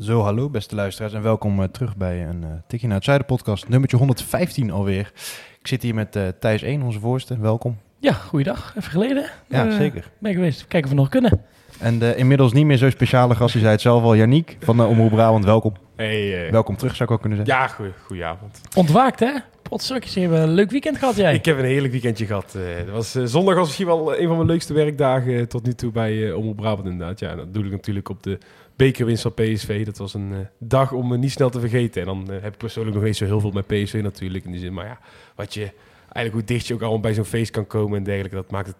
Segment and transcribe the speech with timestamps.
[0.00, 3.26] Zo, hallo beste luisteraars en welkom eh, terug bij een uh, Tikje naar het Zuiden
[3.26, 5.12] podcast, nummertje 115 alweer.
[5.60, 7.38] Ik zit hier met eh, Thijs 1, onze voorste.
[7.40, 7.78] Welkom.
[7.98, 8.74] Ja, goeiedag.
[8.76, 9.30] Even geleden.
[9.48, 10.10] Ja, Eh, zeker.
[10.18, 10.66] Ben ik geweest.
[10.68, 11.40] Kijken of we nog kunnen.
[11.78, 14.76] En de inmiddels niet meer zo speciale gast, die zei het zelf al, Janiek van
[14.76, 15.44] de Omroep Brabant.
[15.44, 15.72] Welkom.
[15.96, 17.56] Hey, eh, Welkom terug, zou ik ook kunnen zeggen.
[17.64, 18.60] ja, goeie, goedenavond.
[18.76, 19.30] Ontwaakt, hè?
[19.62, 21.34] Potstrakjes, je hebt een leuk weekend gehad, jij.
[21.34, 22.54] Ik heb een heerlijk weekendje gehad.
[22.54, 25.64] eh dat was, eh, zondag was misschien wel een van mijn leukste werkdagen eh, tot
[25.66, 27.18] nu toe bij eh Omroep Brabant inderdaad.
[27.18, 28.38] Ja, dat doe ik natuurlijk op de
[28.84, 29.84] bekerwinst van PSV.
[29.84, 32.00] Dat was een eh, dag om me niet snel te vergeten.
[32.00, 34.50] En dan eh, heb ik persoonlijk nog eens zo heel veel met PSV natuurlijk in
[34.50, 34.72] die zin.
[34.72, 34.98] Maar ja,
[35.34, 38.36] wat je, eigenlijk hoe dicht je ook allemaal bij zo'n feest kan komen en dergelijke,
[38.36, 38.76] dat maakt het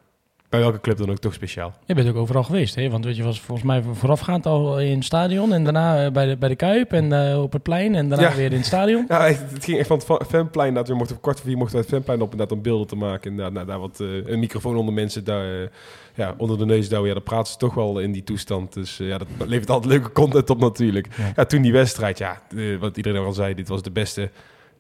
[0.51, 1.75] bij welke club dan ook toch speciaal.
[1.87, 2.91] Je bent ook overal geweest, hè?
[2.91, 5.53] Want weet je, was volgens mij voorafgaand al in het stadion.
[5.53, 7.95] En daarna eh, bij de, bij de Kuip en eh, op het plein.
[7.95, 8.37] En daarna Ja.
[8.37, 9.05] weer in het stadion.
[9.09, 10.75] Ja, het, ging echt van het fa- fanplein.
[10.75, 12.97] Dat we mochten kwart voor vier mochten we het fanplein op inderdaad om beelden te
[12.97, 13.31] maken.
[13.31, 15.69] En daar, daar, daar wat eh, een microfoon onder mensen daar, eh,
[16.15, 17.09] ja, onder de neus douwen.
[17.09, 18.73] Ja, dan praten ze toch wel in die toestand.
[18.73, 21.09] Dus eh, ja, dat levert altijd leuke content op natuurlijk.
[21.17, 21.33] Ja.
[21.37, 24.31] Ja, toen die wedstrijd, ja, eh, wat iedereen al zei, dit was de beste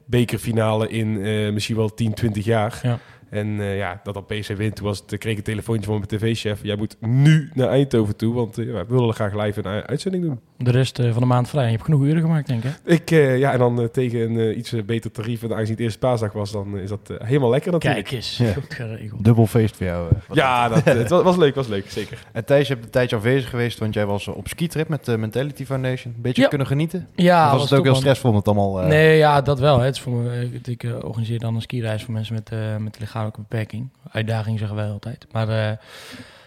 [0.04, 2.78] bekerfinale in eh, misschien wel 10, 20 jaar.
[2.82, 2.98] Ja.
[3.31, 5.86] En eh, ja, dat dan PSV wint, toen was het, eh, kreeg ik een telefoontje
[5.86, 6.59] van mijn tv-chef.
[6.62, 10.41] Jij moet nu naar Eindhoven toe, want eh, we willen graag live een uitzending doen.
[10.56, 11.64] De rest eh, van de maand vrij.
[11.64, 12.70] Je hebt genoeg uren gemaakt, denk ik.
[12.84, 12.92] hè?
[12.92, 15.42] Ik, eh, ja, en dan tegen een eh, iets beter tarief.
[15.42, 18.05] En aangezien het eerste paasdag was, dan is dat helemaal lekker natuurlijk.
[18.05, 18.37] Kijk eens.
[18.37, 18.53] Ja.
[18.53, 19.25] Goed geregeld.
[19.25, 20.09] Dubbel feest voor jou.
[20.33, 22.19] Ja, dat, het was, was leuk, was leuk, zeker.
[22.33, 25.17] En Thijs, je hebt een tijdje afwezig geweest, want jij was op skitrip met de
[25.19, 26.12] Mentality Foundation.
[26.17, 26.48] Een beetje Ja.
[26.48, 27.09] kunnen genieten?
[27.15, 28.87] Ja, of was, het ook heel stressvol om het allemaal...
[28.87, 29.78] Nee, ja, dat wel.
[29.78, 29.84] Hè.
[29.84, 33.41] Het is voor me, ik, organiseer dan een skireis voor mensen met, eh met lichamelijke
[33.41, 33.88] beperking.
[34.10, 35.26] Uitdaging zeggen wij altijd.
[35.32, 35.76] Maar eh,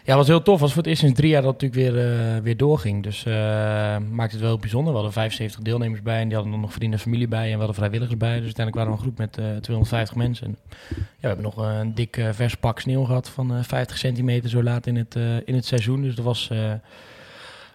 [0.03, 0.59] ja, was heel tof.
[0.59, 3.03] Was voor het eerst sinds drie jaar dat het natuurlijk weer, eh, weer doorging.
[3.03, 4.89] Dus eh maakt het wel heel bijzonder.
[4.89, 7.45] We hadden 75 deelnemers bij en die hadden nog vrienden en familie bij.
[7.45, 8.35] En we hadden vrijwilligers bij.
[8.35, 10.47] Dus uiteindelijk waren we een groep met eh 250 mensen.
[10.47, 10.57] En,
[10.97, 14.63] ja, we hebben nog een dik vers pak sneeuw gehad van eh 50 centimeter zo
[14.63, 16.01] laat in het, in het seizoen.
[16.01, 16.49] Dus dat was...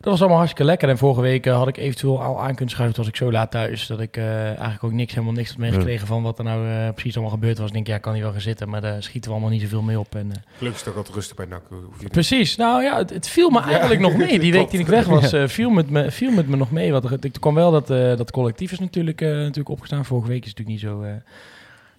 [0.01, 0.89] dat was allemaal hartstikke lekker.
[0.89, 2.95] En vorige week eh, had ik eventueel al aan kunnen schuiven.
[2.95, 5.59] toen was ik zo laat thuis dat ik eh, eigenlijk ook niks, helemaal niks had
[5.59, 7.67] meegekregen van wat er nou eh, precies allemaal gebeurd was.
[7.67, 9.63] Ik denk, ja, ik kan hier wel gaan zitten, maar daar schieten we allemaal niet
[9.63, 10.15] zoveel mee op.
[10.15, 11.63] En, Gelukkig is ook altijd rustig bij NAC.
[12.11, 12.57] precies.
[12.57, 14.39] Nou ja, het, het viel me eigenlijk nog mee.
[14.39, 16.93] Die week die ik weg was, viel, met me, viel met me nog mee.
[16.93, 17.87] Want er kwam wel dat,
[18.19, 20.05] dat collectief is natuurlijk, natuurlijk opgestaan.
[20.05, 21.23] Vorige week is het natuurlijk niet zo...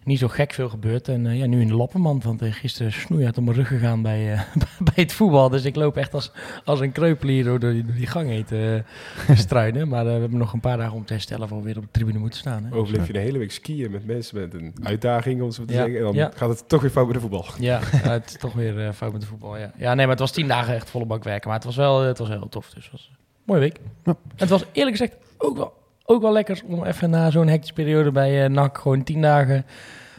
[0.10, 1.08] niet zo gek veel gebeurd.
[1.08, 2.24] En eh, ja, nu in de lappenmand.
[2.24, 4.42] Want eh, gisteren snoei uit op mijn rug gegaan bij, eh,
[4.94, 5.50] bij het voetbal.
[5.50, 6.32] Dus ik loop echt als,
[6.66, 8.84] als een kreupel hier door, door die, door die gang heen te
[9.34, 9.88] struinen.
[9.88, 11.92] Maar we hebben nog een paar dagen om te herstellen voor we weer op de
[11.92, 12.66] tribune moeten staan.
[12.66, 12.76] Hè.
[12.76, 15.80] Overleef je de hele week skiën met mensen met een uitdaging, om zo te Ja,
[15.80, 15.98] zeggen.
[15.98, 16.32] En dan ja.
[16.36, 17.46] gaat het toch weer fout met de voetbal.
[17.60, 19.58] Ja, het is toch weer fout met de voetbal.
[19.58, 19.72] Ja.
[19.78, 21.48] ja, nee, maar het was tien dagen echt volle bak werken.
[21.48, 22.70] Maar het was wel, het was heel tof.
[22.70, 23.78] Dus het was een mooie week.
[24.04, 24.12] Ja.
[24.12, 25.74] En het was eerlijk gezegd ook wel,
[26.10, 29.66] ook wel lekker om even na zo'n hectische periode bij eh NAC gewoon tien dagen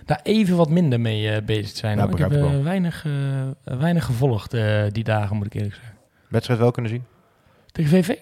[0.05, 1.97] daar even wat minder mee eh, bezig te zijn.
[1.99, 3.07] Ja, ik heb begrijp ik eh, weinig,
[3.65, 4.57] weinig gevolgd
[4.93, 5.95] die dagen, moet ik eerlijk zeggen.
[6.29, 7.05] Wedstrijd wel kunnen zien?
[7.73, 8.15] Tegen VV?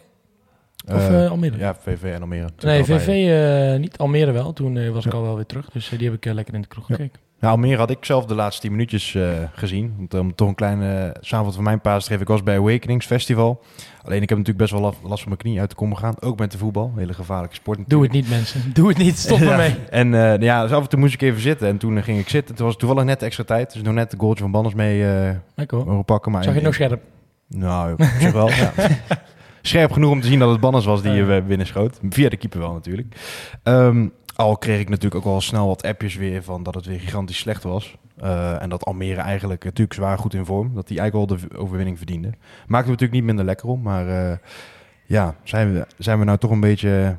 [0.94, 1.58] Of Almere?
[1.58, 2.48] Ja, VV en Almere.
[2.60, 3.98] nee, VV eh, niet.
[3.98, 4.52] Almere wel.
[4.52, 5.70] Toen was ik al wel weer terug.
[5.70, 6.94] Dus die heb ik lekker in de kroeg Ja.
[6.94, 7.20] gekeken.
[7.40, 9.94] Nou, Almere had ik zelf de laatste 10 minuutjes eh, gezien.
[9.96, 10.86] Want, om toch een kleine
[11.20, 12.22] samenvatting van mijn paas te geven.
[12.22, 13.62] Ik was bij Awakenings Festival.
[14.04, 16.14] Alleen ik heb natuurlijk best wel last, last van mijn knie uit de kom gegaan.
[16.20, 16.92] Ook met de voetbal.
[16.96, 18.12] Hele gevaarlijke sport Doe natuurlijk.
[18.12, 18.72] het niet, mensen.
[18.74, 19.18] Doe het niet.
[19.18, 19.50] Stop Ja.
[19.50, 19.74] ermee.
[19.90, 21.68] En eh, ja, dus af en toe moest ik even zitten.
[21.68, 22.54] En toen eh, ging ik zitten.
[22.54, 23.72] Toen was het toevallig net extra tijd.
[23.72, 25.30] Dus nog net de goaltje van Banners mee eh
[25.70, 26.32] mogen pakken.
[26.32, 27.02] Maar Zag je het nog scherp?
[27.48, 28.48] Nou, op zich wel.
[28.48, 28.72] ja.
[29.62, 31.98] Scherp genoeg om te zien dat het Banners was die je eh, binnenschoot.
[32.10, 33.16] Via de keeper wel natuurlijk.
[33.62, 34.06] Ehm,
[34.38, 37.38] al kreeg ik natuurlijk ook al snel wat appjes weer van dat het weer gigantisch
[37.38, 37.96] slecht was.
[38.16, 40.74] Eh, en dat Almere eigenlijk natuurlijk zwaar goed in vorm.
[40.74, 42.28] Dat die eigenlijk wel de overwinning verdiende.
[42.66, 43.82] Maakte me natuurlijk niet minder lekker om.
[43.82, 44.36] Maar eh,
[45.06, 47.16] ja, zijn we, zijn we nou toch een beetje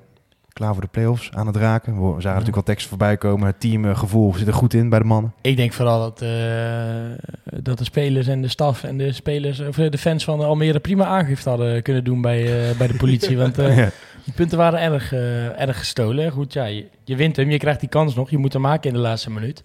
[0.54, 1.94] klaar voor de play-offs aan het raken?
[1.94, 3.48] We zagen natuurlijk al teksten voorbij komen.
[3.48, 5.34] Het teamgevoel zit er goed in bij de mannen.
[5.42, 9.78] Ik denk vooral dat, eh, dat de spelers en de staf en de spelers, of
[9.78, 13.38] eh, de fans van Almere prima aangifte hadden kunnen doen bij, eh, bij de politie.
[13.38, 13.90] Want eh, Ja.
[14.30, 16.32] Die punten waren erg, eh, erg gestolen.
[16.32, 16.66] Goed, ja,
[17.04, 18.30] je, wint hem, je krijgt die kans nog.
[18.30, 19.64] Je moet hem maken in de laatste minuut.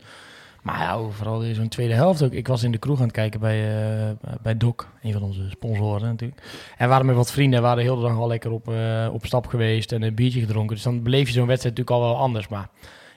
[0.62, 2.32] Maar ja, vooral in zo'n tweede helft ook.
[2.32, 5.50] Ik was in de kroeg aan het kijken bij, eh, bij Doc, een van onze
[5.50, 6.42] sponsoren natuurlijk.
[6.76, 9.46] En waren met wat vrienden, waren heel de dag al lekker op, eh, op stap
[9.46, 10.74] geweest en een biertje gedronken.
[10.74, 12.48] Dus dan beleef je zo'n wedstrijd natuurlijk al wel anders.
[12.48, 12.68] Maar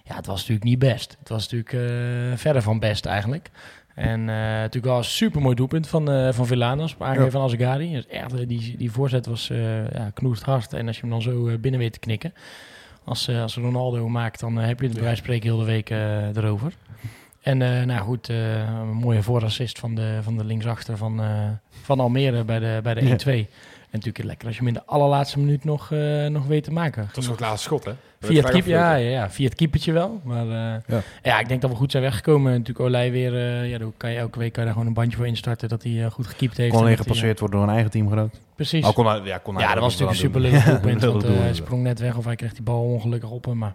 [0.07, 1.15] ja, het was natuurlijk niet best.
[1.19, 3.50] Het was natuurlijk eh, verder van best eigenlijk.
[3.95, 7.31] En eh, natuurlijk wel een super mooi doelpunt van, eh van Villanos op aangeven Ja.
[7.31, 7.92] van Azegari.
[7.92, 9.48] Dus echt, die, die voorzet was
[9.94, 10.74] ja, knoest hard.
[10.74, 12.33] En als je hem dan zo binnen weet te knikken.
[13.04, 15.89] Als, als Ronaldo maakt, dan heb je het bij wijze van spreken heel de week
[16.38, 16.74] erover.
[17.42, 17.57] En
[17.88, 21.21] nou goed, een mooie voorassist van de, van de linksachter van,
[21.81, 23.06] van Almere bij de, bij de 1-2.
[23.25, 23.48] En
[23.92, 25.89] natuurlijk lekker als je hem in de allerlaatste minuut nog,
[26.30, 27.09] nog weet te maken.
[27.13, 27.94] Dat ook het laatste schot, hè?
[28.19, 30.21] Via het, ja, ja, ja, via het keepertje wel.
[30.23, 31.01] Maar eh, Ja.
[31.23, 31.39] ja.
[31.39, 32.51] ik denk dat we goed zijn weggekomen.
[32.51, 34.93] Natuurlijk Olij weer, eh, ja, dan kan je elke week kan je daar gewoon een
[34.93, 36.69] bandje voor instarten dat hij eh, goed gekiept heeft.
[36.69, 38.39] Kon En alleen gepasseerd worden door een eigen teamgenoot.
[38.55, 38.83] precies.
[38.83, 40.51] Al kon hij, ja, kon hij ja, dat was natuurlijk een doen.
[40.51, 41.23] superleuk doelpunt.
[41.23, 43.57] want hij sprong net weg of hij kreeg die bal ongelukkig op hem.
[43.57, 43.73] Maar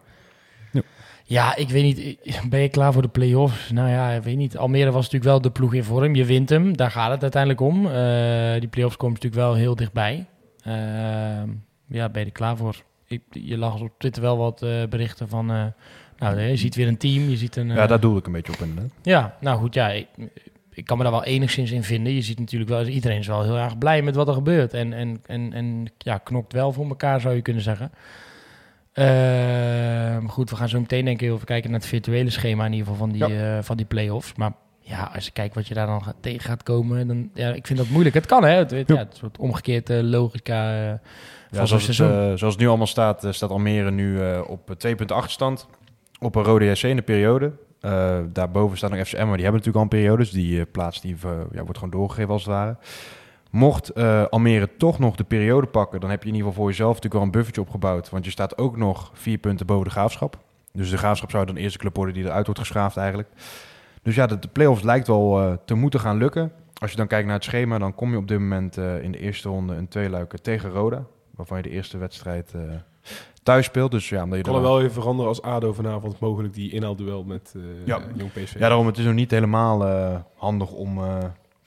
[0.72, 0.82] Ja.
[1.24, 2.16] ja, ik weet niet.
[2.48, 3.70] Ben je klaar voor de play-offs?
[3.70, 4.56] Nou ja, ik weet niet.
[4.56, 6.14] Almere was natuurlijk wel de ploeg in vorm.
[6.14, 6.76] Je wint hem.
[6.76, 7.86] Daar gaat het uiteindelijk om.
[7.86, 10.26] Eh, die play-offs komen natuurlijk wel heel dichtbij.
[10.64, 11.48] Ehm,
[11.86, 12.76] ja, ben je er klaar voor?
[13.12, 15.50] Ik, je lag op Twitter wel wat eh, berichten van...
[15.50, 15.64] eh,
[16.18, 17.28] nou, je ziet weer een team.
[17.28, 17.68] Je ziet een...
[17.68, 18.92] Ja, eh, daar doe ik een beetje op inderdaad.
[19.02, 20.06] ja, nou goed, ja, ik,
[20.70, 22.12] ik kan me daar wel enigszins in vinden.
[22.12, 24.74] Je ziet natuurlijk wel, iedereen is wel heel erg blij met wat er gebeurt.
[24.74, 27.90] En, en, en, en ja, knokt wel voor elkaar, zou je kunnen zeggen.
[28.92, 32.72] Ehm, goed, we gaan zo meteen denk ik even kijken naar het virtuele schema in
[32.72, 34.34] ieder geval van die, eh, van die play-offs.
[34.34, 37.52] Maar ja, als je kijkt wat je daar dan gaat- tegen gaat komen, dan ja,
[37.52, 38.14] ik vind dat moeilijk.
[38.14, 38.96] Het kan hè, het, ja.
[38.96, 40.94] het soort omgekeerd eh, logica eh,
[41.52, 42.18] Ja, zo'n zoals, het, seizoen.
[42.32, 45.16] eh, zoals het nu allemaal staat, eh, staat Almere nu eh, op eh, 2 punten
[45.16, 45.66] achterstand.
[46.20, 47.52] Op een rode SC in de periode.
[47.80, 50.22] Eh, daarboven staat nog FCM, maar die hebben natuurlijk al een periode.
[50.22, 51.16] Dus die plaats die,
[51.52, 52.76] ja, wordt gewoon doorgegeven als het ware.
[53.50, 53.94] Mocht
[54.30, 57.14] Almere toch nog de periode pakken, dan heb je in ieder geval voor jezelf natuurlijk
[57.14, 58.10] wel een buffertje opgebouwd.
[58.10, 60.38] Want je staat ook nog vier punten boven de graafschap.
[60.72, 63.28] Dus de graafschap zou dan de eerste club worden die eruit wordt geschaafd eigenlijk.
[64.02, 66.52] Dus ja, de, de play-offs lijkt wel te moeten gaan lukken.
[66.80, 69.18] Als je dan kijkt naar het schema, dan kom je op dit moment in de
[69.18, 71.04] eerste ronde een tweeluiker tegen Roda.
[71.42, 72.60] Waarvan je de eerste wedstrijd eh,
[73.42, 73.90] thuis speelt.
[73.90, 77.24] Dus ja, omdat je kan er wel even veranderen als ADO vanavond mogelijk die inhaalduel
[77.24, 78.00] met eh Ja.
[78.14, 78.52] Jong PSV.
[78.52, 81.00] Ja, daarom het is nog niet helemaal eh, handig om...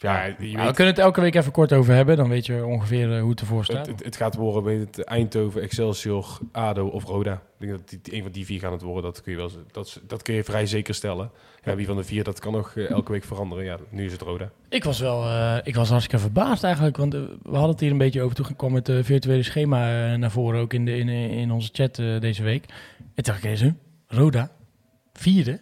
[0.06, 2.18] Ja, ja, je weet- we kunnen het elke week even kort over hebben.
[2.18, 3.78] Dan weet je ongeveer eh, hoe het ervoor staat.
[3.78, 7.34] Het, het, het gaat worden weet het, Eindhoven, Excelsior, ADO of Roda.
[7.34, 9.04] Ik denk dat die, een van die vier gaan het worden.
[9.04, 11.32] Dat kun je, wel, dat, dat kun je vrij zeker stellen.
[11.64, 13.66] Ja, wie van de vier, dat kan nog eh, elke week veranderen.
[13.66, 14.50] Ja, nu is het Roda.
[14.70, 17.98] Ik was wel, eh, ik was hartstikke verbaasd eigenlijk, want we hadden het hier een
[17.98, 18.36] beetje over.
[18.36, 22.44] Toen kwam het virtuele schema naar voren, ook in, de, in, in onze chat deze
[22.44, 22.66] week.
[23.00, 23.64] En toen dacht ik eens?
[24.08, 24.52] Roda,
[25.14, 25.60] vierde?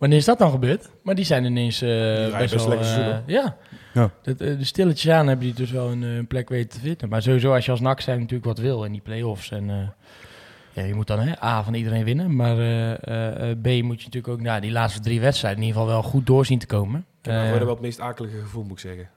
[0.00, 0.90] Wanneer is dat dan gebeurd?
[1.02, 1.88] Maar die zijn ineens eh,
[2.38, 3.22] best, best wel...
[3.26, 3.56] ja,
[3.92, 4.10] Ja.
[4.22, 6.80] Dat, eh, de stilletjes aan hebben die dus wel een, eh, een plek weten te
[6.80, 7.08] vinden.
[7.08, 9.50] Maar sowieso, als je als NAC zijn natuurlijk wat wil in die play-offs.
[9.50, 9.76] En eh,
[10.72, 12.36] ja, je moet dan hè, A van iedereen winnen.
[12.36, 15.66] Maar eh, eh, eh, B moet je natuurlijk ook na die laatste drie wedstrijden in
[15.66, 17.04] ieder geval wel goed doorzien te komen.
[17.22, 19.08] Ik heb Roda wel het meest akelige gevoel, moet ik zeggen.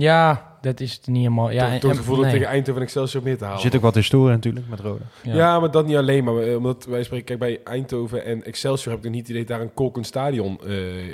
[0.00, 1.50] Ja, dat is het niet helemaal.
[1.50, 2.34] Ja, toch, het gevoel dat nee.
[2.34, 3.58] tegen Eindhoven en Excelsior meer te halen.
[3.58, 5.04] er zit ook wat historie natuurlijk met Roda.
[5.22, 5.34] Ja.
[5.34, 5.60] Ja.
[5.60, 6.24] maar dat niet alleen.
[6.24, 9.44] Maar eh, omdat wij spreken, kijk, bij Eindhoven en Excelsior heb ik niet het idee
[9.44, 10.68] dat daar een kolkend stadion eh,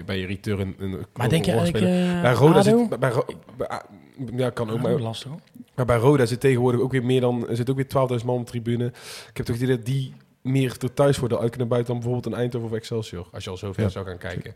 [0.06, 1.84] bij je return een, een maar denk je eigenlijk...
[1.84, 2.16] spelen.
[2.16, 2.86] eh, bij Roda ADO?
[2.88, 2.98] zit...
[2.98, 3.12] Bij,
[3.66, 3.78] ah,
[4.36, 4.80] ja, kan ook.
[4.80, 5.30] Maar, lastig
[5.74, 7.48] maar bij Roda zit tegenwoordig ook weer meer dan...
[7.48, 8.84] Er zit ook weer 12.000 man op de tribune.
[9.30, 10.14] Ik heb toch het idee dat die
[10.46, 13.26] meer er thuis worden uit kunnen buiten dan bijvoorbeeld een Eindhoven of Excelsior.
[13.32, 13.88] Als je al zo ver Ja.
[13.88, 14.54] zou gaan kijken.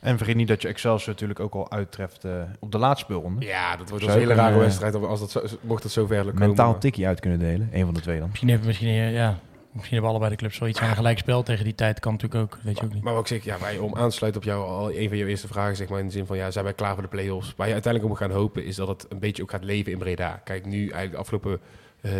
[0.00, 3.46] En vergeet niet dat je Excelsior natuurlijk ook al uittreft eh, op de laatste speelronde.
[3.46, 6.24] Ja, dat wordt een hele ook rare wedstrijd als dat zo, mocht dat zo ver
[6.24, 6.38] komen.
[6.38, 7.68] Mentaal tikkie uit kunnen delen.
[7.72, 8.28] Een van de twee dan.
[8.28, 9.38] Misschien hebben, misschien, eh, ja,
[9.72, 12.00] misschien hebben allebei de clubs wel iets aan een gelijk spel tegen die tijd.
[12.00, 13.02] Kan natuurlijk ook, weet je ook niet.
[13.02, 15.48] Maar wat ik zeg, ja, wij om aansluiten op jou, al een van jouw eerste
[15.48, 17.54] vragen, zeg maar, in de zin van, ja, zijn wij klaar voor de play-offs?
[17.56, 19.98] Waar je uiteindelijk om gaan hopen, is dat het een beetje ook gaat leven in
[19.98, 20.40] Breda.
[20.44, 21.60] Kijk, nu eigenlijk de afgelopen
[22.02, 22.12] eh,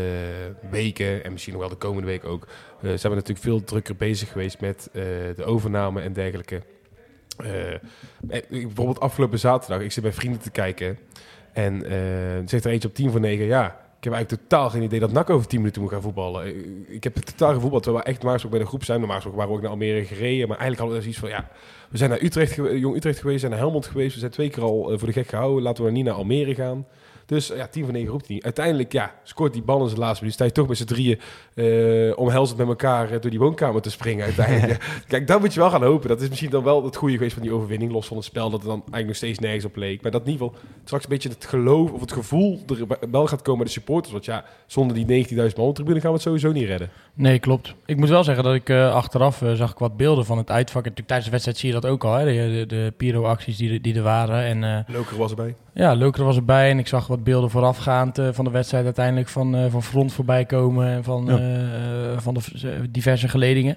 [0.70, 3.96] weken, en misschien nog wel de komende week ook, eh, zijn we natuurlijk veel drukker
[3.96, 5.02] bezig geweest met eh,
[5.36, 6.62] de overname en dergelijke.
[8.48, 10.98] Bijvoorbeeld afgelopen zaterdag, ik zit bij vrienden te kijken
[11.52, 11.80] en
[12.48, 13.66] zegt er eentje op 10 voor 9, ja,
[13.98, 16.46] ik heb eigenlijk totaal geen idee dat NAC over 10 minuten moet gaan voetballen.
[16.88, 19.00] Ik heb totaal gevoetbald, terwijl we echt gesproken bij de groep zijn.
[19.00, 21.48] Normaal waren we ook naar Almere gereden, maar eigenlijk hadden we zoiets van, ja,
[21.90, 24.50] we zijn naar Utrecht, Jong Utrecht geweest, we zijn naar Helmond geweest, we zijn twee
[24.50, 26.86] keer al voor de gek gehouden, laten we niet naar Almere gaan.
[27.32, 28.44] Dus ja, 10 van 9 roept hij niet.
[28.44, 30.34] Uiteindelijk, ja, scoort die bal in zijn laatste minuut.
[30.34, 31.18] Sta je toch met z'n drieën
[31.54, 34.84] eh omhelzend met elkaar eh, door die woonkamer te springen uiteindelijk.
[35.08, 36.08] Kijk, dan moet je wel gaan hopen.
[36.08, 37.92] Dat is misschien dan wel het goede geweest van die overwinning.
[37.92, 40.02] Los van het spel dat er dan eigenlijk nog steeds nergens op leek.
[40.02, 43.26] Maar dat in ieder geval straks een beetje het geloof of het gevoel er wel
[43.26, 44.12] gaat komen bij de supporters.
[44.12, 46.90] Want ja, zonder die 19.000 man op tribune gaan we het sowieso niet redden.
[47.14, 47.74] Nee, klopt.
[47.86, 50.84] Ik moet wel zeggen dat ik eh, achteraf zag ik wat beelden van het uitvak.
[50.86, 52.24] En tijdens de wedstrijd zie je dat ook al, hè?
[52.24, 54.62] De, de, de pyro-acties die, er- die er waren.
[54.62, 55.54] En Loker was erbij.
[55.74, 56.70] ja, Leuker was erbij.
[56.70, 60.12] En ik zag wat beelden voorafgaand eh, van de wedstrijd uiteindelijk van, eh, van front
[60.12, 60.86] voorbij komen.
[60.86, 61.36] En van, Ja.
[62.12, 63.76] eh, van de diverse geledingen.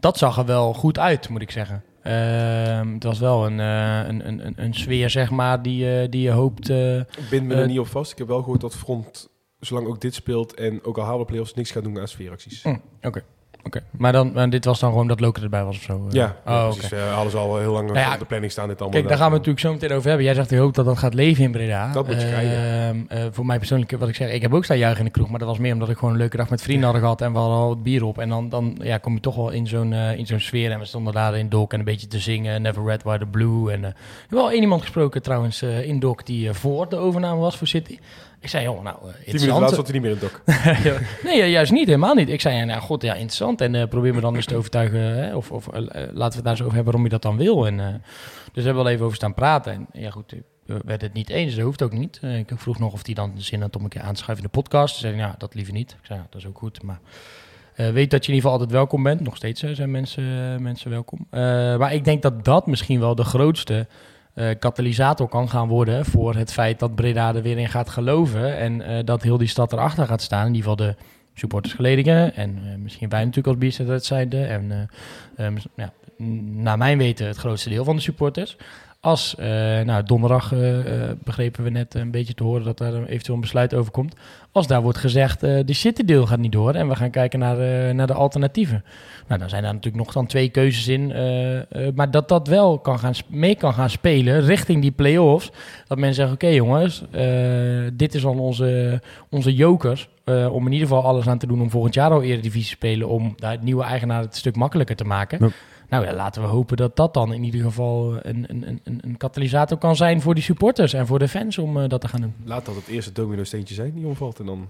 [0.00, 1.82] Dat zag er wel goed uit, moet ik zeggen.
[2.02, 6.30] Ehm, het was wel een, eh, een, een, een, sfeer, zeg maar, die, die je
[6.30, 6.68] hoopt...
[6.68, 8.12] Ik bind me er niet op vast.
[8.12, 9.28] Ik heb wel gehoord dat Front,
[9.60, 12.62] zolang ook dit speelt en ook al halen we play-offs, niks gaat doen aan sfeeracties.
[12.62, 13.22] Hm, Oké.
[13.64, 13.82] Oké.
[13.90, 16.06] Maar, dan, maar dit was dan gewoon dat Loken erbij was of zo?
[16.08, 16.12] eh?
[16.12, 16.98] Ja, Oh, precies.
[17.12, 18.98] Hadden ze al heel lang Nou ja, op de planning staan dit allemaal.
[18.98, 20.26] Kijk, daar gaan we het natuurlijk zo meteen over hebben.
[20.26, 21.92] Jij zegt, je hoopt dat dat gaat leven in Breda.
[21.92, 22.56] Dat moet je krijgen.
[23.08, 25.10] Ehm, eh, voor mij persoonlijk, wat ik zeg, ik heb ook staan juichen in de
[25.10, 25.28] kroeg.
[25.30, 27.20] Maar dat was meer omdat ik gewoon een leuke dag met vrienden had gehad.
[27.20, 28.18] En we hadden al wat bier op.
[28.18, 30.70] En dan, dan ja, kom je toch wel in zo'n eh, in zo'n sfeer.
[30.70, 32.62] En we stonden daar in Dok en een beetje te zingen.
[32.62, 33.72] Never Red, White, or Blue.
[33.72, 33.94] En ik heb
[34.28, 37.98] wel één iemand gesproken trouwens in Dok die voor de overname was voor City.
[38.42, 39.74] Ik zei, joh, nou, eh, minuten later interessant.
[39.74, 40.42] zat hij niet meer in het dok.
[41.30, 42.28] Nee, juist niet, helemaal niet.
[42.28, 43.60] Ik zei, ja, nou god, ja, interessant.
[43.60, 46.44] En eh, probeer me dan eens te overtuigen, hè, of, of eh, laten we het
[46.44, 47.66] daar eens over hebben waarom je dat dan wil.
[47.66, 48.02] En, dus
[48.52, 49.72] we hebben wel even over staan praten.
[49.72, 50.34] En ja, goed,
[50.66, 52.20] we werden het niet eens, dat hoeft ook niet.
[52.22, 54.50] Ik vroeg nog of hij dan zin had om een keer aan te schuiven in
[54.52, 54.94] de podcast.
[54.94, 55.90] Ze zei, ja, dat liever niet.
[55.90, 57.00] Ik zei, ja, dat is ook goed, maar...
[57.74, 59.20] weet dat je in ieder geval altijd welkom bent.
[59.20, 61.26] Nog steeds zijn mensen, mensen welkom.
[61.78, 63.86] Maar ik denk dat dat misschien wel de grootste
[64.34, 68.56] eh, katalysator kan gaan worden voor het feit dat Breda er weer in gaat geloven.
[68.56, 70.46] En eh, dat heel die stad erachter gaat staan.
[70.46, 70.94] In ieder geval de
[71.34, 72.34] supportersgeledingen.
[72.34, 74.44] En eh, misschien wij natuurlijk als bierzetuitzijde.
[74.44, 74.88] En
[75.36, 75.92] mis- ja,
[76.42, 78.56] naar mijn weten het grootste deel van de supporters.
[79.04, 79.46] Als, eh,
[79.80, 83.40] nou, donderdag eh, eh, begrepen we net een beetje te horen dat daar eventueel een
[83.40, 84.14] besluit over komt.
[84.52, 87.94] Als daar wordt gezegd, eh de citydeel gaat niet door en we gaan kijken naar,
[87.94, 88.84] naar de alternatieven.
[89.26, 91.06] Nou, dan zijn daar natuurlijk nog dan twee keuzes in.
[91.94, 95.50] maar dat dat wel kan gaan, mee kan gaan spelen richting die play-offs.
[95.86, 97.02] Dat mensen zeggen, oké jongens,
[97.92, 100.08] dit is dan onze, onze jokers.
[100.26, 103.08] om in ieder geval alles aan te doen om volgend jaar al Eredivisie te spelen.
[103.08, 105.52] Om daar het nieuwe eigenaar het stuk makkelijker te maken.
[105.92, 109.16] Nou ja, laten we hopen dat dat dan in ieder geval een, een, een, een
[109.16, 112.20] katalysator kan zijn voor die supporters en voor de fans om eh, dat te gaan
[112.20, 112.34] doen.
[112.44, 114.38] Laat dat het eerste domino steentje zijn die omvalt.
[114.38, 114.68] En dan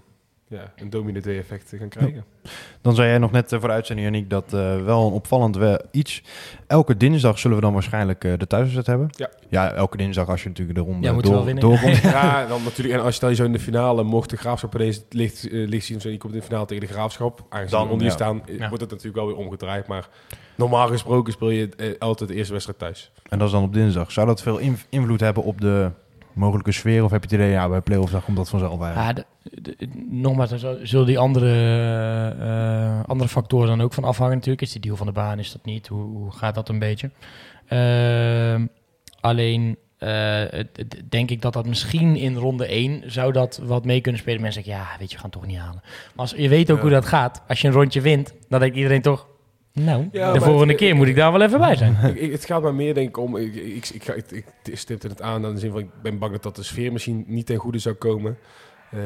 [0.48, 2.24] ja, een domino 2 effect gaan krijgen.
[2.82, 5.56] Dan zei jij nog net eh, voor de uitzending, Yannick, dat eh, wel een opvallend
[5.56, 6.22] we- iets.
[6.66, 9.08] Elke dinsdag zullen we dan waarschijnlijk eh, de thuiswedstrijd hebben.
[9.16, 9.30] Ja.
[9.48, 11.64] Ja, elke dinsdag als je natuurlijk de ronde Ja, moet je wel door, winnen.
[11.64, 11.96] doorkomt.
[12.16, 12.98] Ja, dan natuurlijk.
[12.98, 15.86] En als je dan zo in de finale mocht de graafschap ineens licht, eh, licht
[15.86, 17.44] zien, zo, die komt in de finale tegen de graafschap.
[17.48, 18.10] Aangezien Dan, onder je ja.
[18.10, 18.68] staan, eh, Ja.
[18.68, 19.86] wordt het natuurlijk wel weer omgedraaid.
[19.86, 20.08] Maar
[20.68, 23.10] normaal gesproken speel je eh, altijd de eerste wedstrijd thuis.
[23.28, 24.12] En dat is dan op dinsdag.
[24.12, 25.90] Zou dat veel inv- invloed hebben op de
[26.32, 27.04] mogelijke sfeer?
[27.04, 28.92] Of heb je het idee, ja, bij play-offs komt dat vanzelf bij?
[28.92, 29.24] Ja, de-
[29.62, 29.76] de-
[30.10, 31.50] nogmaals, daar zullen die andere,
[32.40, 34.62] eh, andere factoren dan ook van afhangen natuurlijk.
[34.62, 35.88] Is die deal van de baan, is dat niet?
[35.88, 37.10] Hoe, hoe gaat dat een beetje?
[37.66, 38.66] Ehm,
[39.20, 40.42] alleen eh,
[41.08, 44.40] denk ik dat dat misschien in ronde 1 zou dat wat mee kunnen spelen.
[44.40, 45.80] Mensen zeggen, ja, weet je, we gaan het toch niet halen.
[45.82, 46.82] Maar als, je weet ook Ja.
[46.82, 47.42] hoe dat gaat.
[47.48, 49.26] Als je een rondje wint, dan denkt iedereen toch...
[49.72, 52.16] Nou, Ja, de volgende keer moet ik daar wel even bij zijn.
[52.16, 53.36] ik, het gaat maar meer denk ik om...
[53.36, 55.80] Ik, ik, ik, ga- ik, ik stipte het aan in de zin van...
[55.80, 58.38] Ik ben bang dat dat de sfeer misschien niet ten goede zou komen.
[58.90, 58.98] Eh,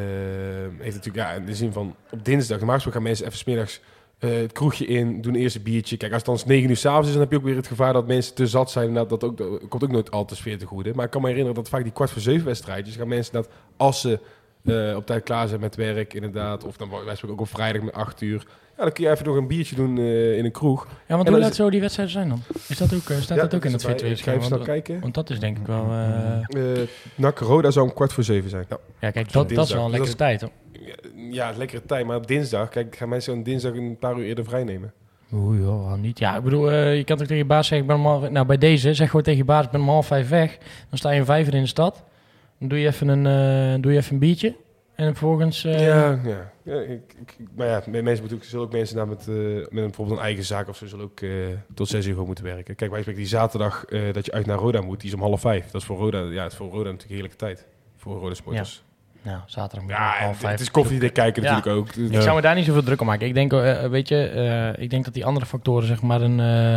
[0.79, 1.17] heeft natuurlijk...
[1.29, 1.95] Ja, in de zin van...
[2.11, 3.81] Op dinsdag, normaal gesproken gaan mensen even smiddags...
[4.19, 5.97] eh het kroegje in, doen eerst een biertje.
[5.97, 7.93] Kijk, als het dan 9 uur s'avonds is, dan heb je ook weer het gevaar
[7.93, 8.89] dat mensen te zat zijn.
[8.89, 10.93] En dat, dat ook, dat komt ook nooit al te sfeer te goede.
[10.95, 13.49] Maar ik kan me herinneren dat vaak die kwart voor zeven wedstrijdjes gaan mensen dat
[13.77, 14.19] als ze
[14.65, 16.65] eh, op tijd klaar zijn met werk, inderdaad.
[16.65, 18.47] Of dan wij spreken ook op vrijdag met 8 uur.
[18.77, 20.87] Ja, dan kun je even nog een biertje doen eh, in een kroeg.
[21.07, 22.43] Ja, want hoe laat zo die wedstrijden zijn dan?
[22.69, 24.49] Is dat ook, eh, staat Ja, dat ook in het ga even scherm?
[24.49, 25.01] Want, kijken.
[25.01, 25.85] want dat is denk ik wel...
[25.85, 26.81] Eh
[27.15, 28.65] NAC Roda zou om kwart voor zeven zijn.
[28.69, 30.19] Ja, ja, kijk, dat, dat is wel een dinsdag.
[30.19, 30.51] lekkere tijd hoor.
[31.31, 32.07] ja lekkere tijd.
[32.07, 34.93] Maar op dinsdag, kijk, gaan mensen een dinsdag een paar uur eerder vrij nemen.
[35.35, 36.19] Oei, joh, niet.
[36.19, 38.31] Ja, ik bedoel, je kan toch tegen je baas zeggen, ik ben om half...
[38.31, 40.59] Nou, bij deze, zeg gewoon tegen je baas, ik ben om half vijf weg.
[40.89, 42.05] Dan sta je vijf uur in de stad.
[42.59, 44.55] Dan doe je even een, doe je even een biertje.
[44.97, 45.65] En vervolgens...
[45.65, 46.53] eh, ja, ja.
[46.63, 49.35] ja ik, ik, maar ja, me- mensen moeten ook, zullen ook mensen daar met, eh,
[49.35, 51.31] met een, bijvoorbeeld een eigen zaak of zo, zullen ook eh,
[51.75, 52.75] tot zes uur gewoon moeten werken.
[52.75, 55.21] Kijk, wij spreken die zaterdag eh, dat je uit naar Roda moet, die is om
[55.21, 55.71] half vijf.
[55.71, 57.67] Dat is voor Roda, ja, het is voor Roda natuurlijk een heerlijke tijd.
[57.97, 58.75] Voor Roda sporters.
[58.75, 58.96] Nou,
[59.47, 60.53] zaterdag je Ja, half het, vijf.
[60.53, 61.53] het is koffiedik kijken Ja.
[61.55, 61.95] natuurlijk ook.
[61.95, 63.27] Dus- Ik zou me daar niet zoveel druk om maken.
[63.27, 66.41] Ik denk, eh, weet je, eh, ik denk dat die andere factoren zeg maar een,
[66.41, 66.75] eh,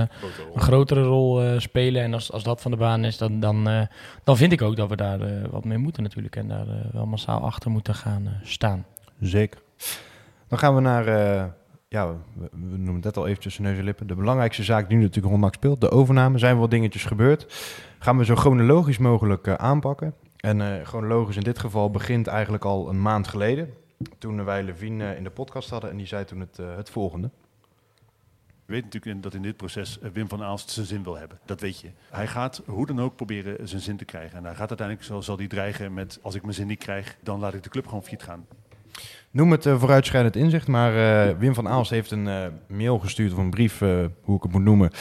[0.54, 2.02] een grotere rol eh, spelen.
[2.04, 3.82] En als, als dat van de baan is, dan, dan, eh,
[4.24, 6.36] dan vind ik ook dat we daar eh, wat mee moeten natuurlijk.
[6.36, 8.86] En daar eh, wel massaal achter moeten gaan eh, staan.
[9.20, 9.60] Zeker.
[10.48, 11.44] Dan gaan we naar, eh,
[11.88, 12.16] ja, we,
[12.52, 14.08] we noemen het net al even tussen neus en lippen.
[14.08, 16.38] De belangrijkste zaak die nu natuurlijk rond NAC speelt, de overname.
[16.38, 17.46] Zijn wel dingetjes gebeurd.
[18.00, 20.14] Gaan we zo chronologisch mogelijk eh, aanpakken.
[20.40, 23.74] En eh chronologisch in dit geval begint eigenlijk al een maand geleden.
[24.18, 26.90] Toen wij Levine eh, in de podcast hadden en die zei toen het, eh, het
[26.90, 27.30] volgende.
[28.66, 31.40] Je weet natuurlijk dat in dit proces eh, Wim van Aalst zijn zin wil hebben.
[31.46, 31.90] Dat weet je.
[32.10, 34.38] Hij gaat hoe dan ook proberen zijn zin te krijgen.
[34.38, 36.20] En hij gaat uiteindelijk, zal, zal hij dreigen met...
[36.22, 38.46] als ik mijn zin niet krijg, dan laat ik de club gewoon failliet gaan.
[39.32, 43.32] Noem het eh, vooruitschrijdend inzicht, maar eh, Wim van Aalst heeft een eh, mail gestuurd
[43.32, 44.92] of een brief, eh, hoe ik het moet noemen,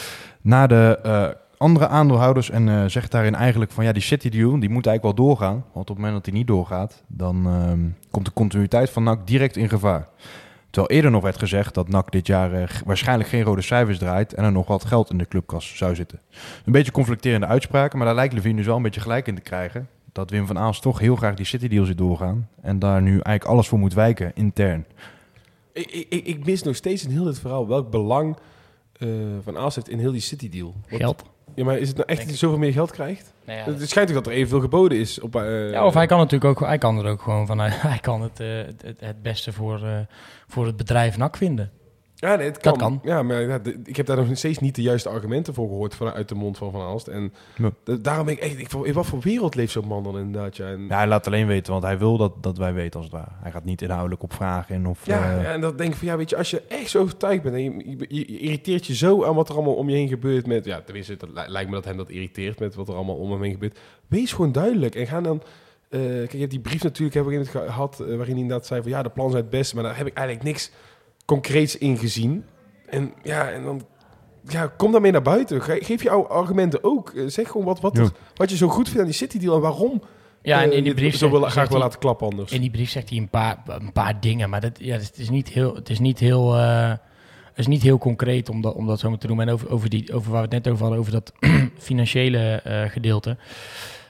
[0.41, 1.29] naar de eh,
[1.59, 5.17] andere aandeelhouders en eh, zegt daarin eigenlijk van ja, die City deal, die moet eigenlijk
[5.17, 5.55] wel doorgaan.
[5.73, 9.27] Want op het moment dat die niet doorgaat, dan ehm, komt de continuïteit van NAC
[9.27, 10.09] direct in gevaar.
[10.71, 14.35] Terwijl eerder nog werd gezegd dat NAC dit jaar eh, waarschijnlijk geen rode cijfers draait
[14.35, 16.21] en er nog wat geld in de clubkas zou zitten.
[16.65, 19.41] Een beetje conflicterende uitspraken, maar daar lijkt Levine dus wel een beetje gelijk in te
[19.41, 19.89] krijgen.
[20.13, 23.11] Dat Wim van Aalst toch heel graag die City deal zit doorgaan en daar nu
[23.11, 24.85] eigenlijk alles voor moet wijken intern.
[25.73, 28.37] Ik, ik, ik- mis nog steeds in heel dit verhaal welk belang
[28.93, 29.09] eh,
[29.43, 30.75] Van Aalst heeft in heel die City-deal.
[30.89, 31.25] Want- Geld.
[31.55, 33.33] Ja, maar is het nou echt dat hij zoveel meer geld krijgt?
[33.45, 35.37] Nou ja, Het schijnt toch dat er evenveel geboden is op...
[35.37, 37.59] eh, Ja, of hij kan natuurlijk ook, hij kan er ook gewoon van,
[37.91, 39.99] hij kan het, eh, het, het, beste voor, eh,
[40.47, 41.71] voor het bedrijf NAC vinden.
[42.21, 42.73] Ja, nee, het kan.
[42.73, 43.01] Dat kan.
[43.03, 45.95] Ja, maar ja, de- ik heb daar nog steeds niet de juiste argumenten voor gehoord
[45.95, 47.07] vanuit de mond van Van Aalst.
[47.07, 47.33] En
[48.01, 48.59] daarom ben ik echt...
[48.59, 50.57] Ik, van, in wat voor wereld leeft zo'n man dan inderdaad?
[50.57, 53.09] Ja, en, Ja, hij laat alleen weten, want hij wil dat, dat wij weten als
[53.11, 53.31] het ware.
[53.43, 55.07] Hij gaat niet inhoudelijk op vragen in of...
[55.07, 57.01] Ja, eh, ja, en dat denk ik van, ja, weet je, als je echt zo
[57.01, 59.97] overtuigd bent en je, je, je irriteert je zo aan wat er allemaal om je
[59.97, 62.89] heen gebeurt met, ja, tenminste, het li- lijkt me dat hem dat irriteert met wat
[62.89, 63.79] er allemaal om hem heen gebeurt.
[64.07, 65.43] Wees gewoon duidelijk en ga dan,
[65.89, 68.43] eh, kijk, je hebt die brief natuurlijk hebben we in het gehad, eh, waarin hij
[68.43, 70.71] inderdaad zei van, ja, de plannen zijn het beste, maar daar heb ik eigenlijk niks
[71.29, 72.45] concreets in gezien.
[72.87, 73.83] En ja, en dan,
[74.47, 75.63] ja, kom daarmee naar buiten.
[75.63, 77.11] Ge- Geef je oude argumenten ook.
[77.11, 78.09] Eh, zeg gewoon wat, wat, Ja.
[78.35, 80.03] wat je zo goed vindt aan die City deal en waarom.
[80.43, 82.53] Ja, en eh, in die dit brief zo wil, graag wil hij- laten klappen anders.
[82.53, 85.31] In die brief zegt hij een paar, een paar dingen, maar dat, ja, het is
[85.31, 88.87] niet heel, het is niet heel, eh, het is niet heel concreet om dat, om
[88.87, 89.47] dat zo maar te noemen.
[89.49, 91.33] En over, over, die, over waar we het net over hadden, over dat
[91.79, 93.37] financiële eh, gedeelte,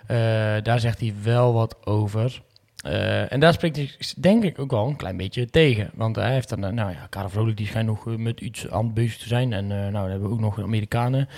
[0.06, 0.16] eh,
[0.62, 2.42] daar zegt hij wel wat over.
[2.84, 5.90] Eh, en daar spreekt hij denk ik ook wel een klein beetje tegen.
[5.94, 8.68] Want hij heeft dan, eh, nou ja, Karel Vrolijk die schijnt nog eh, met iets
[8.70, 9.52] aan het bezig te zijn.
[9.52, 11.28] En eh, nou, dan hebben we ook nog Amerikanen,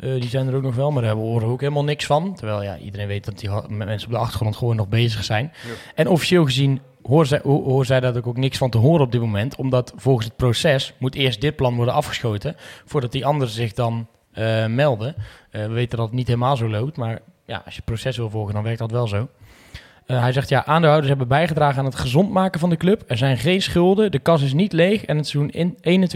[0.00, 2.34] die zijn er ook nog wel, maar daar horen we ook helemaal niks van.
[2.34, 5.52] Terwijl ja, iedereen weet dat die mensen op de achtergrond gewoon nog bezig zijn.
[5.94, 9.12] En officieel gezien horen zij, ho- horen zij daar ook niks van te horen op
[9.12, 9.56] dit moment.
[9.56, 12.56] Omdat volgens het proces moet eerst dit plan worden afgeschoten.
[12.84, 14.06] Voordat die anderen zich dan
[14.68, 15.14] melden.
[15.50, 16.96] We weten dat het niet helemaal zo loopt.
[16.96, 19.28] Maar ja, als je het proces wil volgen, dan werkt dat wel zo.
[20.08, 23.02] Eh, hij zegt ja, aandeelhouders hebben bijgedragen aan het gezond maken van de club.
[23.06, 26.08] Er zijn geen schulden, de kas is niet leeg en het seizoen in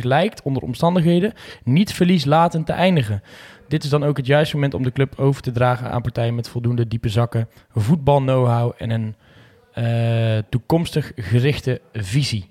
[0.00, 1.32] 21-22 lijkt onder omstandigheden
[1.64, 3.22] niet verlieslatend te eindigen.
[3.68, 6.34] Dit is dan ook het juiste moment om de club over te dragen aan partijen
[6.34, 9.14] met voldoende diepe zakken, voetbal-know-how en een
[9.72, 12.50] eh, toekomstig gerichte visie.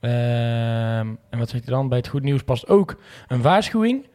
[0.00, 1.88] Ehm, en wat zegt hij dan?
[1.88, 2.96] Bij het goed nieuws past ook
[3.28, 4.06] een waarschuwing.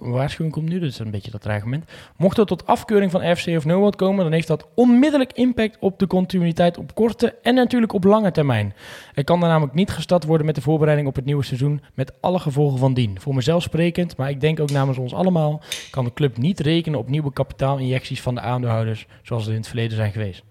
[0.00, 1.84] Een waarschuwing komt nu, dus een beetje dat dreigement.
[2.16, 5.98] Mocht er tot afkeuring van FC of NOWAD komen, dan heeft dat onmiddellijk impact op
[5.98, 8.74] de continuïteit op korte en natuurlijk op lange termijn.
[9.14, 12.12] Er kan dan namelijk niet gestart worden met de voorbereiding op het nieuwe seizoen met
[12.20, 13.20] alle gevolgen van dien.
[13.20, 16.98] Voor mezelf sprekend, maar ik denk ook namens ons allemaal, kan de club niet rekenen
[16.98, 20.42] op nieuwe kapitaalinjecties van de aandeelhouders zoals er in het verleden zijn geweest.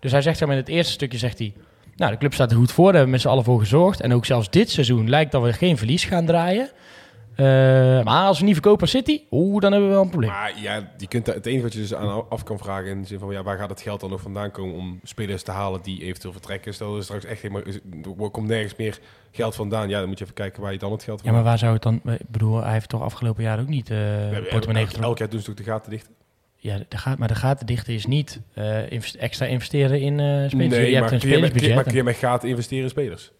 [0.00, 1.52] Dus hij zegt zeg maar in het eerste stukje, zegt hij,
[1.96, 4.00] nou de club staat er goed voor, daar hebben we met z'n allen voor gezorgd.
[4.00, 6.70] En ook zelfs dit seizoen lijkt dat we geen verlies gaan draaien.
[7.40, 10.30] Eh, maar als we niet verkopen als City, oeh, dan hebben we wel een probleem.
[10.30, 13.06] Maar ja, je kunt het enige wat je dus aan af kan vragen in de
[13.06, 15.80] zin van ja, waar gaat het geld dan nog vandaan komen om spelers te halen
[15.82, 16.74] die eventueel vertrekken?
[16.74, 17.62] Stel er straks echt helemaal,
[18.24, 18.98] er komt nergens meer
[19.30, 19.88] geld vandaan.
[19.88, 21.58] Ja, dan moet je even kijken waar je dan het geld Ja, vandaan maar waar
[21.58, 22.00] zou het dan...
[22.14, 25.02] Ik bedoel, hij heeft toch afgelopen jaar ook niet eh Ja, portemonnee getrokken?
[25.02, 26.08] elk jaar doen ze toch de gaten dicht?
[26.56, 28.40] Ja, de gaat, maar de gaten dichten is niet
[28.88, 30.52] invest- extra investeren in eh spelers.
[30.54, 31.74] Nee, je maar hebt een spelersbudget.
[31.74, 33.30] maar kun je met gaten investeren in spelers?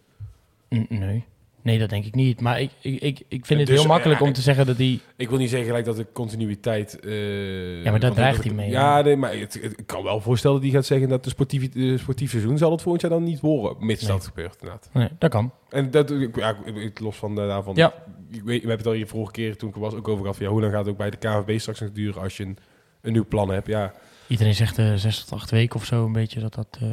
[0.75, 1.25] N- Nee.
[1.63, 2.41] Nee, dat denk ik niet.
[2.41, 4.77] Maar ik, ik, ik, ik vind het Dus, heel makkelijk ja, om te zeggen dat
[4.77, 4.99] hij...
[5.17, 6.99] Ik wil niet zeggen gelijk dat de continuïteit...
[6.99, 10.21] eh, Ja, maar daar dreigt hij mee, Ja, nee, maar het, het- ik kan wel
[10.21, 13.11] voorstellen dat hij gaat zeggen dat de sportief, de sportief seizoen zal het volgend jaar
[13.11, 14.11] dan niet worden, mits Nee.
[14.11, 14.89] dat gebeurt inderdaad.
[14.93, 15.51] Nee, dat kan.
[15.69, 17.75] En dat, ja, ik- los van eh, daarvan.
[17.75, 17.93] Ja.
[18.31, 20.35] Ik weet, we hebben het al hier vorige keer toen ik was ook over gehad.
[20.35, 22.43] van, Ja, hoe lang gaat het ook bij de KVB straks nog duren als je
[22.43, 22.57] een,
[23.01, 23.67] een nieuw plan hebt?
[23.67, 23.93] Ja.
[24.27, 26.77] Iedereen zegt eh zes tot acht weken of zo een beetje dat dat...
[26.81, 26.87] eh,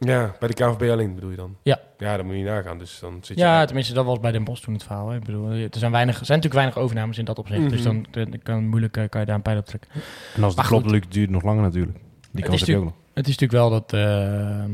[0.00, 1.56] ja, bij de KVB alleen bedoel je dan?
[1.62, 1.80] Ja.
[1.98, 2.78] Ja, dan moet je niet nagaan.
[2.78, 5.08] Dus dan zit je Ja, tenminste, dat was bij Den Bosch toen het verhaal.
[5.08, 5.16] Hè.
[5.16, 7.70] Ik bedoel, er zijn, weinig, er zijn natuurlijk weinig overnames in dat opzicht.
[7.70, 8.02] Dus Mhm.
[8.10, 9.90] dan, dan kan, moeilijk eh, kan je daar een pijl op trekken.
[10.36, 11.98] En als het klopt, duurt het nog langer natuurlijk.
[12.32, 12.92] Die kans heb je ook nog.
[13.14, 13.92] Het is natuurlijk wel dat...
[13.92, 14.64] eh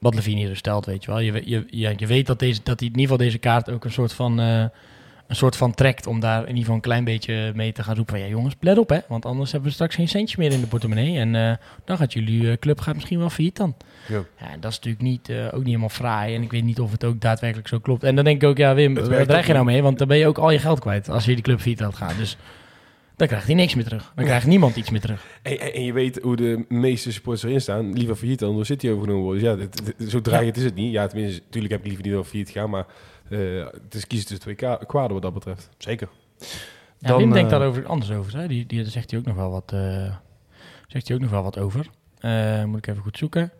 [0.00, 1.20] wat Levine hier stelt, weet je wel.
[1.20, 3.84] Je, je, ja, je weet dat, deze, dat hij in ieder geval deze kaart ook
[3.84, 4.40] een soort van...
[4.40, 4.64] eh,
[5.30, 7.94] een soort van trekt om daar in ieder geval een klein beetje mee te gaan
[7.96, 8.14] roepen.
[8.14, 10.60] van, Ja jongens, let op hè, want anders hebben we straks geen centje meer in
[10.60, 11.18] de portemonnee.
[11.18, 13.74] En eh, dan gaat jullie eh, club gaat misschien wel failliet dan.
[14.08, 14.22] Ja.
[14.60, 16.34] Dat is natuurlijk niet, eh, ook niet helemaal fraai.
[16.34, 18.02] En ik weet niet of het ook daadwerkelijk zo klopt.
[18.02, 19.82] En dan denk ik ook, ja Wim, Het waar dreig je nou mee?
[19.82, 21.96] Want dan ben je ook al je geld kwijt als je die club failliet laat
[21.96, 22.16] gaan.
[22.18, 22.36] Dus
[23.16, 24.12] dan krijgt hij niks meer terug.
[24.14, 25.26] Dan krijgt niemand iets meer terug.
[25.42, 27.92] En, en, en je weet hoe de meeste supporters erin staan.
[27.92, 29.42] Liever failliet dan door City overgenomen worden.
[29.42, 30.92] Dus ja, dit- dit- zo dreigend is het niet.
[30.92, 32.70] Ja, tenminste, natuurlijk heb ik liever niet door failliet gaan.
[32.70, 32.86] Maar
[33.30, 35.68] eh, het is kiezen tussen twee kwaden wat dat betreft.
[35.78, 36.08] Zeker.
[36.98, 38.38] Ja, Dan, Wim denkt eh, daar over anders over.
[38.38, 38.48] Hè?
[38.48, 40.14] Die, die, daar zegt hij ook nog wel wat, eh,
[40.86, 41.90] zegt hij ook nog wel wat over.
[42.18, 43.52] Eh, moet ik even goed zoeken.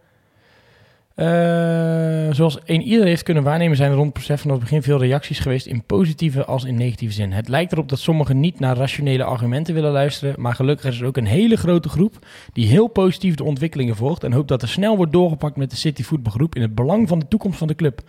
[1.21, 4.99] Eh, zoals een ieder heeft kunnen waarnemen, zijn er rond proces vanaf het begin veel
[4.99, 7.33] reacties geweest in positieve als in negatieve zin.
[7.33, 11.07] Het lijkt erop dat sommigen niet naar rationele argumenten willen luisteren, maar gelukkig is er
[11.07, 14.69] ook een hele grote groep die heel positief de ontwikkelingen volgt en hoopt dat er
[14.69, 17.75] snel wordt doorgepakt met de City voetbalgroep in het belang van de toekomst van de
[17.75, 18.01] club.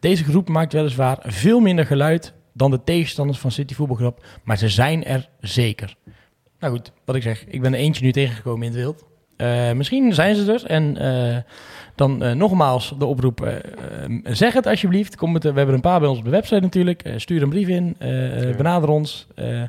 [0.00, 4.68] Deze groep maakt weliswaar veel minder geluid dan de tegenstanders van City voetbalgroep, maar ze
[4.68, 5.96] zijn er zeker.
[6.58, 9.09] Nou goed, wat ik zeg, ik ben er eentje nu tegengekomen in het wild.
[9.40, 10.64] Eh, misschien zijn ze er.
[10.66, 11.36] En eh,
[11.94, 13.52] dan eh, nogmaals de oproep,
[14.24, 15.16] zeg het alsjeblieft.
[15.16, 17.12] Kom we hebben een paar bij ons op de website natuurlijk.
[17.16, 18.56] Stuur een brief in, eh, Ja.
[18.56, 19.26] benader ons.
[19.34, 19.62] Eh,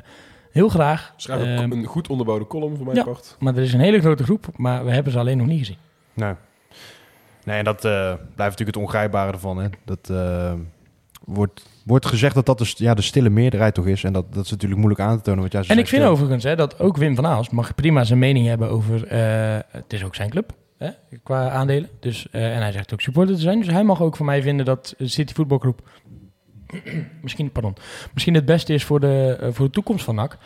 [0.50, 1.12] heel graag.
[1.16, 3.04] Schrijf een, een goed onderbouwde column voor mijn ja.
[3.04, 3.36] part.
[3.38, 5.76] maar er is een hele grote groep, maar we hebben ze alleen nog niet gezien.
[6.14, 6.32] Nee.
[7.44, 7.92] Nee, en dat eh,
[8.34, 9.58] blijft natuurlijk het ongrijpbare ervan.
[9.58, 9.68] Hè.
[9.84, 10.52] Dat eh,
[11.24, 14.04] wordt, wordt gezegd dat dat de, ja, de stille meerderheid toch is.
[14.04, 15.40] En dat, dat is natuurlijk moeilijk aan te tonen.
[15.40, 18.18] Want ja, En ik vind overigens hè, dat ook Wim van Aalst mag prima zijn
[18.18, 19.06] mening hebben over...
[19.06, 20.90] eh, het is ook zijn club, hè,
[21.22, 21.88] qua aandelen.
[22.00, 23.58] Dus, eh, en hij zegt ook supporter te zijn.
[23.58, 25.88] Dus hij mag ook van mij vinden dat City Voetbalgroep...
[27.22, 27.74] misschien, pardon,
[28.12, 30.38] misschien het beste is voor de, eh, voor de toekomst van NAC.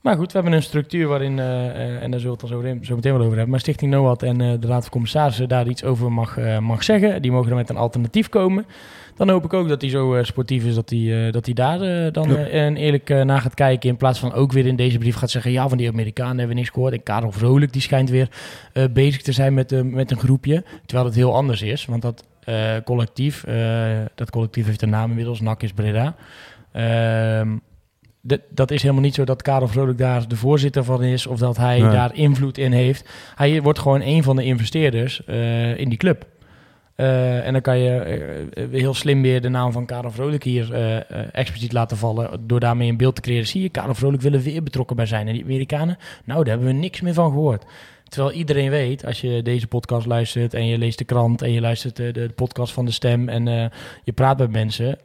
[0.00, 2.94] Maar goed, we hebben een structuur waarin, en daar zullen we het dan zo, zo
[2.94, 3.50] meteen wel over hebben...
[3.50, 7.22] maar Stichting NOAD en de Raad van Commissarissen daar iets over mag, mag zeggen.
[7.22, 8.66] Die mogen er met een alternatief komen.
[9.16, 11.54] Dan hoop ik ook dat hij zo eh, sportief is dat hij, eh, dat hij
[11.54, 12.36] daar eh, dan Ja.
[12.36, 13.88] eh, en eerlijk naar gaat kijken.
[13.90, 16.48] In plaats van ook weer in deze brief gaat zeggen: ja, van die Amerikanen hebben
[16.56, 16.92] we niks gehoord.
[16.92, 18.28] En Karel Vrolijk die schijnt weer
[18.92, 20.64] bezig te zijn met, met een groepje.
[20.86, 21.84] Terwijl het heel anders is.
[21.84, 22.24] Want dat
[22.84, 23.44] collectief,
[24.14, 26.14] dat collectief heeft een naam inmiddels: NAC is Breda.
[26.72, 27.48] Ehm,
[28.50, 31.56] dat is helemaal niet zo dat Karel Vrolijk daar de voorzitter van is of dat
[31.56, 31.90] hij Nee.
[31.90, 33.08] daar invloed in heeft.
[33.34, 35.20] Hij wordt gewoon een van de investeerders
[35.76, 36.26] in die club.
[37.00, 40.42] Eh, en dan kan je eh, eh, heel slim weer de naam van Karel Vrolijk
[40.42, 40.74] hier
[41.32, 42.46] expliciet laten vallen.
[42.46, 43.46] Door daarmee een beeld te creëren.
[43.46, 45.28] Zie je, Karel Vrolijk wil er weer betrokken bij zijn.
[45.28, 47.64] En die Amerikanen, nou, daar hebben we niks meer van gehoord.
[48.08, 51.60] Terwijl iedereen weet, als je deze podcast luistert en je leest de krant en je
[51.60, 53.70] luistert de, de podcast van de stem en
[54.04, 54.98] je praat met mensen,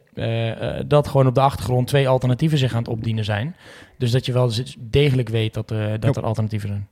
[0.88, 3.55] dat gewoon op de achtergrond twee alternatieven zich aan het opdienen zijn.
[3.97, 6.88] Dus dat je wel z- degelijk weet dat, dat er alternatieven zijn.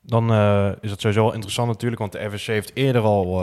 [0.00, 0.32] Dan
[0.80, 3.42] is het sowieso wel interessant natuurlijk, want de RVC heeft eerder al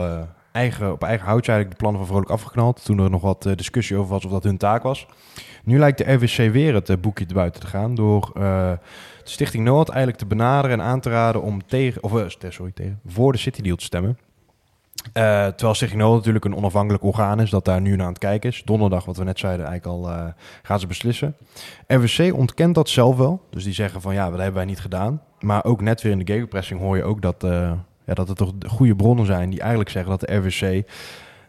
[0.52, 2.84] eigen, op eigen houtje eigenlijk de plannen van Vrolijk afgeknald.
[2.84, 5.06] Toen er nog wat eh, discussie over was of dat hun taak was.
[5.64, 8.42] Nu lijkt de RVC weer het eh, boekje te buiten te gaan door eh,
[9.22, 13.00] de Stichting Noord eigenlijk te benaderen en aan te raden om tegen, of, sorry, tegen,
[13.06, 14.18] voor de City Deal te stemmen.
[15.12, 18.18] Eh, terwijl Stichting Noord natuurlijk een onafhankelijk orgaan is dat daar nu naar aan het
[18.18, 18.62] kijken is.
[18.64, 21.36] Donderdag, wat we net zeiden, eigenlijk al gaan ze beslissen.
[21.86, 23.46] RVC ontkent dat zelf wel.
[23.50, 25.22] Dus die zeggen van ja, dat hebben wij niet gedaan.
[25.40, 27.46] Maar ook net weer in de gegenpressing hoor je ook dat,
[28.06, 30.86] ja, dat er toch goede bronnen zijn die eigenlijk zeggen dat de RVC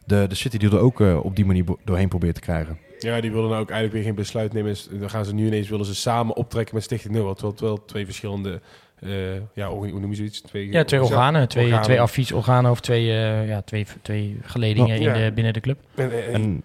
[0.05, 2.77] de, de City Deal er ook eh, op die manier doorheen probeert te krijgen.
[2.99, 4.75] Ja, die willen nou ook eigenlijk weer geen besluit nemen.
[4.99, 7.31] Dan gaan ze nu ineens willen ze samen optrekken met Stichting Nul.
[7.33, 8.61] Terwijl het wel twee verschillende,
[8.99, 9.09] eh,
[9.53, 10.41] ja, hoe hoe noem je zoiets?
[10.41, 11.85] Twee, Ja, twee organen, twee, organen.
[11.85, 15.13] twee adviesorganen of twee, eh, ja, twee, twee geledingen Ja.
[15.13, 15.77] in de, binnen de club.
[15.95, 16.63] En,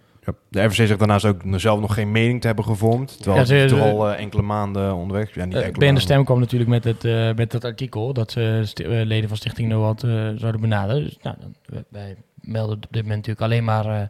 [0.49, 3.17] de RVC zegt daarnaast ook zelf nog geen mening te hebben gevormd.
[3.17, 6.01] Terwijl Ja, ze toch al eh, enkele maanden onderweg ja, niet Uh, enkele BN de.
[6.01, 9.69] Stem kwam natuurlijk met het, eh, met het artikel dat ze eh, leden van Stichting
[9.69, 11.03] NOAD eh zouden benaderen.
[11.05, 14.09] Dus nou, dan, wij- melden op dit moment natuurlijk alleen maar eh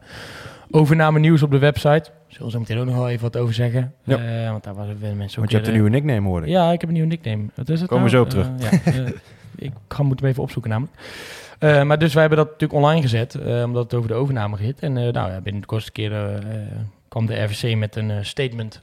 [0.71, 2.11] overname nieuws op de website.
[2.27, 3.93] Zullen we zo meteen ook nog wel even wat over zeggen.
[4.03, 4.17] Ja.
[4.43, 6.53] Eh, want daar waren mensen ook Want je hebt een nieuwe nickname hoorde ik.
[6.53, 7.43] eh, Ja, ik heb een nieuwe nickname.
[7.55, 8.29] Wat is het Komen we nou?
[8.31, 9.07] zo op Eh, ja, eh,
[9.55, 10.97] ik ga moeten hem even opzoeken namelijk.
[11.59, 14.57] Eh, maar dus wij hebben dat natuurlijk online gezet, eh, omdat het over de overname
[14.57, 14.79] gaat.
[14.79, 16.57] En eh, nou ja, binnen de kortste eh,
[17.07, 18.81] kwam de RVC met een statement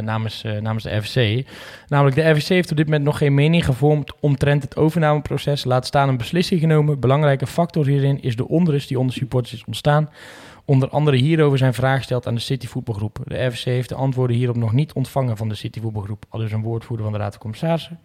[0.00, 1.46] namens, namens de RVC.
[1.88, 5.64] Namelijk, de RVC heeft op dit moment nog geen mening gevormd omtrent het overnameproces.
[5.64, 7.00] Laat staan een beslissing genomen.
[7.00, 10.10] Belangrijke factor hierin is de onrust die onder supporters is ontstaan.
[10.64, 13.18] Onder andere hierover zijn vragen gesteld aan de City Voetbalgroep.
[13.24, 16.24] De RVC heeft de antwoorden hierop nog niet ontvangen van de City Voetbalgroep.
[16.28, 17.98] Al dus een woordvoerder van de Raad van Commissarissen.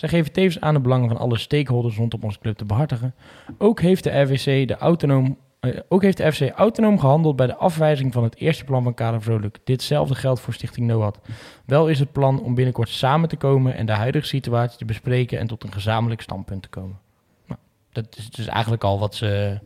[0.00, 3.14] Zij geven tevens aan de belangen van alle stakeholders rondom onze club te behartigen.
[3.58, 7.56] Ook heeft de RVC, de autonoom, eh, ook heeft de RVC autonoom gehandeld bij de
[7.56, 9.58] afwijzing van het eerste plan van Karel Vrolijk.
[9.64, 11.18] Ditzelfde geldt voor Stichting NOAD.
[11.64, 15.38] Wel is het plan om binnenkort samen te komen en de huidige situatie te bespreken
[15.38, 16.98] en tot een gezamenlijk standpunt te komen.
[17.46, 17.60] Nou,
[17.92, 19.58] dat is dus eigenlijk al wat ze...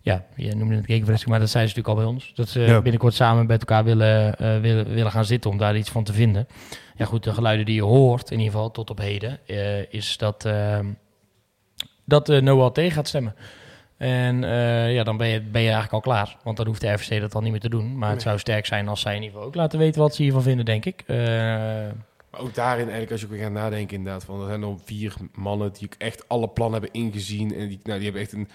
[0.00, 2.32] Ja, je noemde het gegenpressing, maar dat zijn ze natuurlijk al bij ons.
[2.34, 2.80] Dat ze Ja.
[2.82, 6.12] binnenkort samen met elkaar willen, eh, willen, willen gaan zitten om daar iets van te
[6.12, 6.46] vinden.
[6.98, 10.16] Ja goed, de geluiden die je hoort, in ieder geval tot op heden, eh, is
[10.16, 10.78] dat, uh,
[12.04, 13.34] dat de Noah tegen gaat stemmen.
[13.96, 16.36] En uh, ja, dan ben je, ben je eigenlijk al klaar.
[16.42, 17.98] Want dan hoeft de RVC dat dan niet meer te doen.
[17.98, 20.22] Maar het zou sterk zijn als zij in ieder geval ook laten weten wat ze
[20.22, 21.04] hiervan vinden, denk ik.
[21.06, 21.16] Uh,
[22.30, 24.80] maar ook daarin, eigenlijk, als je ook weer gaat nadenken, inderdaad, van er zijn dan
[24.84, 27.54] vier mannen die ook echt alle plannen hebben ingezien.
[27.54, 28.48] En die, nou, die hebben echt een,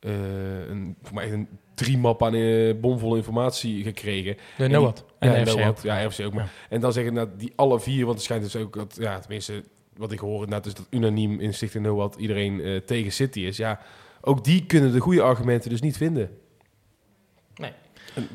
[0.00, 4.36] uh, een, voor mij een drie map aan uh, bomvolle informatie gekregen.
[4.56, 5.04] De NOAD.
[5.18, 5.78] En, en ook.
[5.82, 6.32] Ja, RFC ook.
[6.32, 6.44] Maar.
[6.44, 6.50] Ja.
[6.68, 9.64] En dan zeggen nou, die alle vier, want het schijnt dus ook dat, ja, tenminste,
[9.96, 13.56] wat ik hoor, nou, is dat unaniem in Stichting NOAD iedereen uh, tegen City is.
[13.56, 13.80] Ja,
[14.20, 16.30] ook die kunnen de goede argumenten dus niet vinden.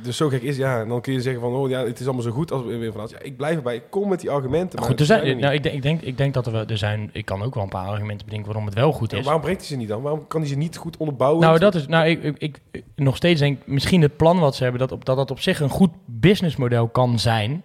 [0.01, 2.05] Dus zo gek is, ja, en dan kun je zeggen van, oh ja, het is
[2.05, 3.09] allemaal zo goed als we weer vanuit.
[3.09, 4.79] Ja, ik blijf erbij, ik kom met die argumenten.
[4.79, 6.77] Maar goed, er zijn, nou, ik, denk, ik, denk, ik denk dat er, wel, er
[6.77, 9.17] zijn, ik kan ook wel een paar argumenten bedenken waarom het wel goed is.
[9.17, 10.01] Ja, waarom brengt hij ze niet dan?
[10.01, 11.41] Waarom kan hij ze niet goed onderbouwen?
[11.41, 14.63] Nou, dat is, nou, ik, ik, ik, nog steeds denk, misschien het plan wat ze
[14.63, 17.63] hebben, dat op, dat, dat op zich een goed businessmodel kan zijn.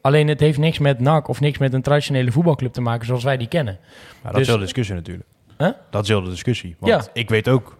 [0.00, 3.24] Alleen het heeft niks met NAC of niks met een traditionele voetbalclub te maken zoals
[3.24, 3.78] wij die kennen.
[3.82, 5.26] Maar dat Dus- is wel de discussie natuurlijk.
[5.58, 5.70] Huh?
[5.90, 6.76] Dat is wel de discussie.
[6.78, 7.10] Want Ja.
[7.12, 7.75] ik weet ook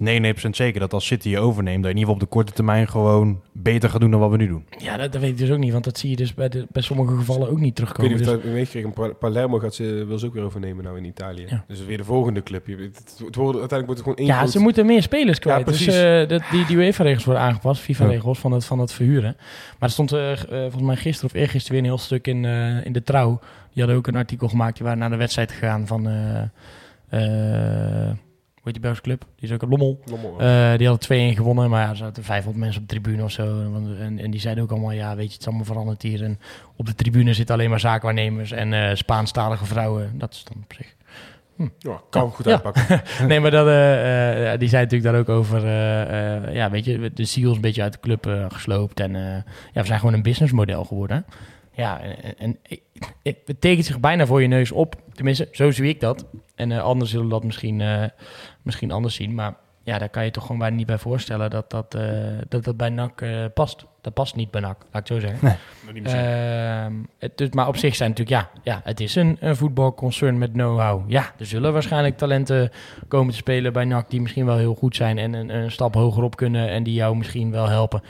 [0.00, 2.52] 99% zeker dat als City je overneemt, dat je in ieder geval op de korte
[2.52, 4.64] termijn gewoon beter gaat doen dan wat we nu doen.
[4.78, 6.66] Ja, dat, dat weet ik dus ook niet, want dat zie je dus bij, de,
[6.72, 8.10] bij sommige gevallen ook niet Ik weet terugkomen.
[8.10, 8.92] niet of Dus- dat meegekregen.
[8.92, 11.46] Pa- Palermo gaat ze, wil ze ook weer overnemen nou in Italië.
[11.48, 11.64] Ja.
[11.68, 12.66] Dus weer de volgende club.
[12.66, 15.58] Je, het, uiteindelijk wordt het gewoon één ja, groot- ze moeten meer spelers kwijt.
[15.58, 16.02] Ja, dus precies.
[16.02, 19.36] eh, dat, die, die UEFA-regels worden aangepast, FIFA-regels van het, van het verhuren.
[19.78, 22.44] Maar er stond eh, eh, volgens mij gisteren of eergisteren weer een heel stuk in,
[22.44, 23.38] eh, in de Trouw.
[23.72, 26.08] Die hadden ook een artikel gemaakt, die waren naar de wedstrijd gegaan van...
[28.64, 29.24] heet die Belgische club?
[29.36, 30.00] Die is ook een Lommel.
[30.04, 30.40] Lommel.
[30.40, 33.30] Eh, die hadden 2-1 gewonnen, maar ja, er zaten 500 mensen op de tribune of
[33.30, 33.60] zo.
[33.60, 36.22] En, en, en die zeiden ook allemaal, ja, weet je, het is allemaal veranderd hier.
[36.22, 36.38] En
[36.76, 40.18] op de tribune zitten alleen maar zaakwaarnemers en eh Spaanstalige vrouwen.
[40.18, 40.94] Dat is dan op zich
[41.78, 42.52] ja, kan goed Ja.
[42.52, 43.02] uitpakken.
[43.28, 45.66] nee, maar dat, eh, die zei natuurlijk daar ook over,
[46.52, 49.00] ja, weet je, de ziel is een beetje uit de club gesloopt.
[49.00, 49.12] En
[49.72, 51.24] ja, we zijn gewoon een businessmodel geworden.
[51.72, 52.58] Ja, en, en
[53.22, 54.96] het het tekent zich bijna voor je neus op.
[55.12, 56.26] Tenminste, zo zie ik dat.
[56.54, 58.04] En eh anderen zullen dat misschien, eh,
[58.62, 59.34] misschien anders zien.
[59.34, 62.02] Maar ja, daar kan je toch gewoon bijna niet bij voorstellen dat dat, eh,
[62.48, 63.86] dat, dat bij NAC eh, past.
[64.00, 65.58] Dat past niet bij NAC, laat ik het zo zeggen.
[66.04, 70.38] Ehm, het, dus, maar op zich zijn natuurlijk, ja, ja het is een, een voetbalconcern
[70.38, 71.10] met know-how.
[71.10, 72.70] Ja, er zullen waarschijnlijk talenten
[73.08, 75.94] komen te spelen bij NAC die misschien wel heel goed zijn en een, een stap
[75.94, 78.02] hoger op kunnen en die jou misschien wel helpen.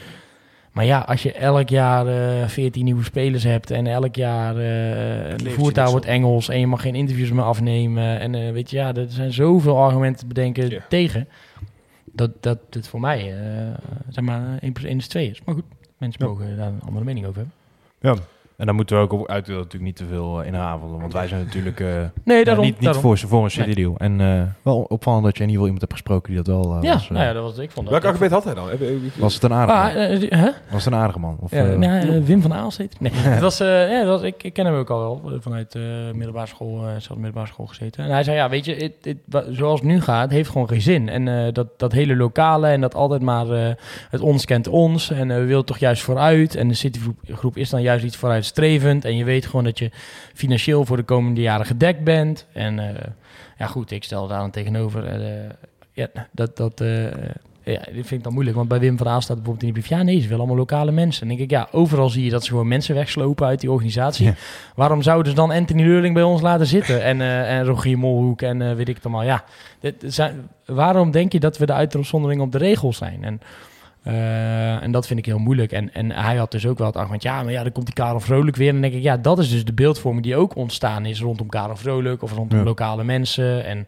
[0.75, 5.37] Maar ja, als je elk jaar eh 14 nieuwe spelers hebt en elk jaar eh
[5.37, 6.07] je voertaal niks wordt.
[6.07, 9.33] Engels en je mag geen interviews meer afnemen en eh, weet je, ja, er zijn
[9.33, 10.81] zoveel argumenten te bedenken Ja.
[10.89, 11.29] tegen.
[12.13, 13.75] Dat, dat het voor mij, eh,
[14.09, 15.41] zeg maar, 1 plus 1 is 2 is.
[15.45, 15.65] Maar goed,
[15.99, 16.31] mensen Ja.
[16.31, 17.55] mogen daar een andere mening over hebben.
[18.01, 18.25] Ja.
[18.57, 21.45] En dan moeten we ook uit natuurlijk niet te veel eh, inhavelen, want wij zijn
[21.45, 21.87] natuurlijk eh,
[22.25, 22.65] Nee, ja, daarom.
[22.65, 23.03] niet, niet daarom.
[23.03, 23.95] voor, voor een City deal.
[23.99, 26.77] En eh, wel opvallend dat je in ieder geval iemand hebt gesproken die dat wel
[26.77, 27.09] eh, Ja, was.
[27.09, 27.95] nou ja, dat was ik vond dat.
[28.03, 28.69] Welk argument had hij dan?
[29.19, 30.53] Was het een aardige Ah, man?
[30.71, 31.37] Was het een aardige man?
[31.41, 32.89] Of, Ja, nou, Wim van heet hij.
[32.99, 35.75] Nee, het was, eh, ja, dat was, ik, ik ken hem ook al wel vanuit
[35.75, 38.05] eh middelbare school, eh zelfs middelbare school gezeten.
[38.05, 38.93] En hij zei, ja, weet je,
[39.51, 41.09] zoals het nu gaat, heeft gewoon geen zin.
[41.09, 43.75] En eh, dat, dat hele lokale en dat altijd maar eh,
[44.11, 46.55] het ons kent ons en we willen toch juist vooruit.
[46.55, 49.91] En de Citygroep groep is dan juist iets vooruitstrevend en je weet gewoon dat je
[50.35, 52.47] financieel voor de komende jaren gedekt bent.
[52.53, 53.09] En eh,
[53.59, 55.05] ja, goed, ik stel daar dan tegenover.
[55.05, 55.51] eh,
[55.93, 57.05] ja, dat, dat, eh,
[57.63, 59.83] ja, dit vind ik dan moeilijk, want bij Wim van Aal staat bijvoorbeeld in die
[59.83, 59.99] brief...
[59.99, 61.21] ja, nee, ze willen allemaal lokale mensen.
[61.21, 64.27] Dan denk ik, ja, overal zie je dat ze gewoon mensen wegslopen uit die organisatie.
[64.27, 64.35] Ja.
[64.75, 67.03] Waarom zouden ze dan Anthony Leurling bij ons laten zitten?
[67.03, 69.25] En, en Rogier Molhoek en weet ik het allemaal.
[69.25, 69.45] Ja,
[69.81, 73.25] dit zijn, waarom denk je dat we de uitzondering op de regels zijn?
[73.25, 73.41] En,
[74.05, 75.73] eh, en dat vind ik heel moeilijk.
[75.73, 77.23] En, en hij had dus ook wel het argument...
[77.23, 78.67] ja, maar ja, dan komt die Karel Vrolijk weer.
[78.67, 81.21] En dan denk ik, ja, dat is dus de beeldvorming die ook ontstaan is...
[81.21, 82.65] rondom Karel Vrolijk of rondom Ja.
[82.65, 83.65] lokale mensen...
[83.65, 83.87] En,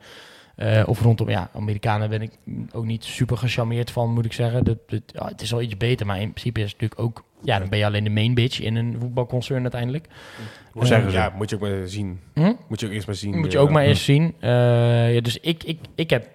[0.56, 2.30] eh, of rondom, ja, Amerikanen ben ik
[2.72, 4.64] ook niet super gecharmeerd van, moet ik zeggen.
[4.64, 7.24] Dat, dat, ja, het is wel iets beter, maar in principe is het natuurlijk ook...
[7.42, 10.06] Ja, dan ben je alleen de main bitch in een voetbalconcern uiteindelijk.
[10.72, 11.16] Hoe zeggen ze?
[11.16, 12.20] Ja, moet je ook maar zien.
[12.34, 12.52] Hm?
[12.68, 13.38] Moet je ook eerst maar zien.
[13.38, 14.34] Moet je eh, ook maar eens zien.
[14.40, 16.28] Eh, ja, dus ik, ik, ik heb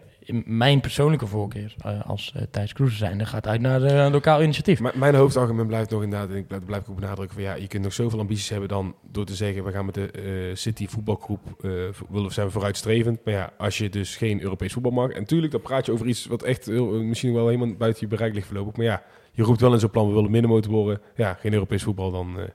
[0.45, 4.79] mijn persoonlijke voorkeur eh, als uh, Thijs Kroes gaat uit naar een lokaal initiatief.
[4.79, 7.53] M- mijn hoofdargument blijft nog inderdaad, en ik blijf, blijf ik ook benadrukken, van ja,
[7.53, 10.55] je kunt nog zoveel ambities hebben dan door te zeggen, we gaan met de eh,
[10.55, 11.71] City voetbalgroep, eh,
[12.09, 13.19] willen, zijn we vooruitstrevend.
[13.25, 16.07] Maar ja, als je dus geen Europees voetbal mag, en natuurlijk, dan praat je over
[16.07, 18.75] iets wat echt heel, eh, misschien wel helemaal buiten je bereik ligt voorlopig.
[18.75, 21.01] Maar ja, je roept wel in zo'n plan, we willen middenmotor worden.
[21.15, 22.45] Ja, geen Europees voetbal, dan, eh,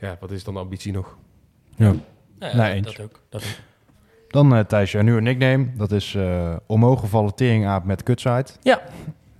[0.00, 1.16] ja, wat is dan de ambitie nog?
[1.76, 1.94] ja.
[2.38, 3.20] Ja, Nee, dat ook.
[3.28, 3.48] Dat ook.
[4.30, 5.66] Dan eh Thijs, een nieuwe nickname.
[5.76, 8.52] Dat is eh omhoog gevallen teringaap met kutsite.
[8.62, 8.80] Ja,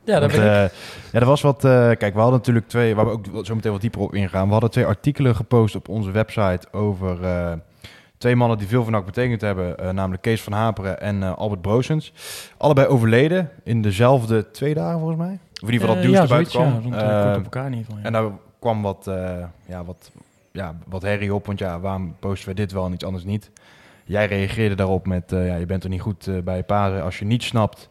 [0.04, 0.46] daar Want, ben ik.
[0.70, 0.76] eh,
[1.12, 1.64] ja, er was wat.
[1.64, 4.46] eh, kijk, we hadden natuurlijk twee, waar we ook zo meteen wat dieper op ingaan.
[4.46, 7.52] We hadden twee artikelen gepost op onze website over eh,
[8.18, 9.78] twee mannen die veel van NAC betekend hebben.
[9.78, 12.12] eh, namelijk Kees van Haperen en eh, Albert Broosens.
[12.56, 15.38] Allebei overleden in dezelfde twee dagen volgens mij.
[15.62, 16.92] Of in ieder geval dat Eh, nieuws ja, erbij kwam.
[16.92, 17.98] ja, eh, Eh, op elkaar in ieder geval.
[18.00, 18.04] ja.
[18.06, 20.10] en daar kwam wat, eh, ja, wat,
[20.52, 21.46] ja, wat herrie op.
[21.46, 23.50] Want ja, waarom posten we dit wel en iets anders niet?
[24.10, 27.02] Jij reageerde daarop met, eh, ja, je bent er niet goed eh, bij je paden
[27.02, 27.90] als je niet snapt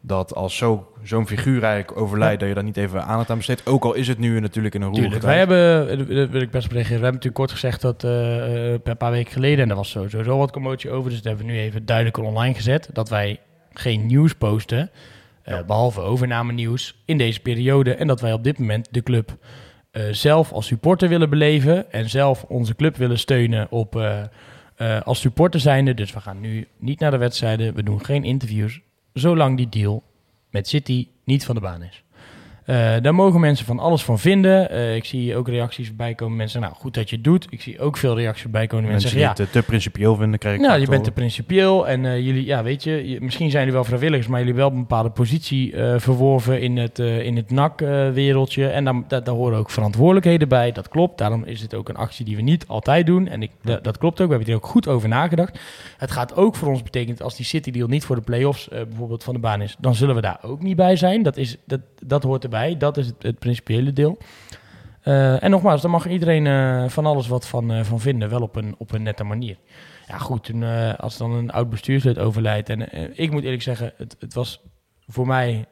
[0.00, 3.66] dat als zo, zo'n figuur eigenlijk overlijdt, dat je daar niet even aandacht aan besteedt.
[3.66, 6.40] Ook al is het nu natuurlijk in een roerige Tuurlijk, wij hebben, eh, daar wil
[6.40, 6.98] ik best op reageren.
[6.98, 10.38] We hebben natuurlijk kort gezegd dat eh, een paar weken geleden, en daar was sowieso
[10.38, 13.40] wat commotie over, dus dat hebben we nu even duidelijker online gezet, dat wij
[13.72, 14.90] geen nieuws posten,
[15.42, 17.94] eh, behalve overname nieuws, in deze periode.
[17.94, 19.36] En dat wij op dit moment de club
[20.10, 23.94] zelf als supporter willen beleven en zelf onze club willen steunen op,
[24.80, 25.94] eh, als supporter zijnde.
[25.94, 28.80] Dus we gaan nu niet naar de wedstrijden, we doen geen interviews,
[29.12, 30.02] zolang die deal
[30.50, 32.04] met City niet van de baan is.
[32.70, 34.70] Eh, daar mogen mensen van alles van vinden.
[34.70, 36.36] Eh, ik zie ook reacties voorbij komen.
[36.36, 37.46] Mensen zeggen, nou, goed dat je het doet.
[37.50, 38.84] Ik zie ook veel reacties voorbij komen.
[38.90, 41.04] Mensen, Mensen die zeggen, ja, het eh, te principieel vinden, krijg ik nou, je bent
[41.04, 44.54] te principieel en jullie, ja, weet je, je- misschien zijn jullie wel vrijwilligers, maar jullie
[44.54, 48.66] hebben wel een bepaalde positie verworven in het, in het NAC-wereldje.
[48.68, 50.72] en daar, daar, daar horen ook verantwoordelijkheden bij.
[50.72, 51.18] Dat klopt.
[51.18, 53.28] Daarom is het ook een actie die we niet altijd doen.
[53.28, 54.28] En ik, da- dat klopt ook.
[54.28, 55.58] We hebben er ook goed over nagedacht.
[55.96, 59.24] Het gaat ook voor ons betekenen, als die City deal niet voor de play-offs bijvoorbeeld
[59.24, 61.22] van de baan is, dan zullen we daar ook niet bij zijn.
[61.22, 62.58] Dat, is, dat, dat hoort erbij.
[62.78, 64.18] Dat is het, het principiële deel.
[65.00, 68.40] Eh, en nogmaals, daar mag iedereen eh, van alles wat van, eh, van vinden, wel
[68.40, 69.56] op een, op een nette manier.
[70.06, 70.52] Ja, goed,
[70.96, 72.68] als dan een oud bestuurslid overlijdt.
[72.68, 74.60] En ik moet eerlijk zeggen, het, het was
[75.06, 75.66] voor mij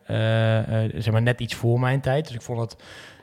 [0.95, 2.27] zeg maar net iets voor mijn tijd.
[2.27, 2.77] Dus ik vond het,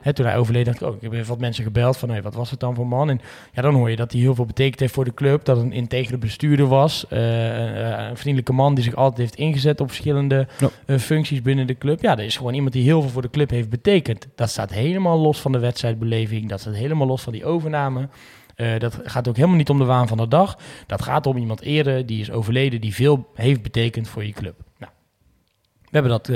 [0.06, 2.22] hè, toen hij overleed, dacht ik ook, ik heb even wat mensen gebeld van, hey,
[2.22, 3.10] wat was het dan voor man?
[3.10, 3.20] En
[3.52, 5.44] ja, dan hoor je dat hij heel veel betekend heeft voor de club.
[5.44, 7.06] Dat een integere bestuurder was.
[7.08, 10.68] eh, eh, een vriendelijke man die zich altijd heeft ingezet op verschillende Ja.
[10.86, 12.00] eh, functies binnen de club.
[12.02, 14.26] Ja, dat is gewoon iemand die heel veel voor de club heeft betekend.
[14.34, 16.48] Dat staat helemaal los van de wedstrijdbeleving.
[16.48, 18.08] Dat staat helemaal los van die overname.
[18.78, 20.58] Dat gaat ook helemaal niet om de waan van de dag.
[20.86, 24.54] Dat gaat om iemand eren die is overleden, die veel heeft betekend voor je club.
[24.78, 24.92] Nou,
[25.82, 26.30] we hebben dat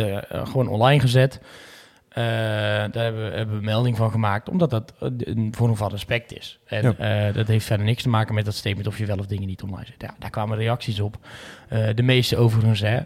[0.48, 1.40] gewoon online gezet.
[2.10, 2.24] Eh,
[2.92, 6.36] daar hebben we, hebben we melding van gemaakt, omdat dat eh, een vorm van respect
[6.38, 6.58] is.
[6.66, 7.28] En Ja.
[7.28, 9.46] eh, dat heeft verder niks te maken met dat statement of je wel of dingen
[9.46, 9.94] niet online zet.
[10.02, 11.16] Ja, daar kwamen reacties op.
[11.94, 12.98] De meeste overigens, hè.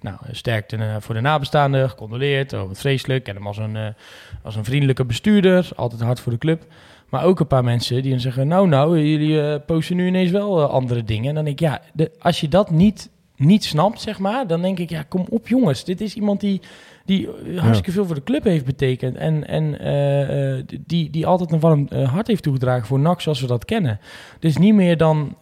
[0.00, 3.28] Nou, sterkte voor de nabestaanden, gecondoleerd, oh, wat vreselijk.
[3.28, 3.94] En hem als een,
[4.42, 6.64] als een vriendelijke bestuurder, altijd hard voor de club.
[7.08, 10.62] Maar ook een paar mensen die dan zeggen, nou nou, jullie posten nu ineens wel
[10.70, 11.28] andere dingen.
[11.28, 14.62] En dan denk ik, ja, de, als je dat niet, niet snapt, zeg maar, dan
[14.62, 15.84] denk ik, ja, kom op jongens.
[15.84, 16.60] Dit is iemand die,
[17.08, 19.16] die eh, hartstikke veel voor de club heeft betekend.
[19.16, 23.40] En, en eh, eh, die, die altijd een warm hart heeft toegedragen voor NAC zoals
[23.40, 24.00] we dat kennen.
[24.38, 25.36] Dus niet meer dan,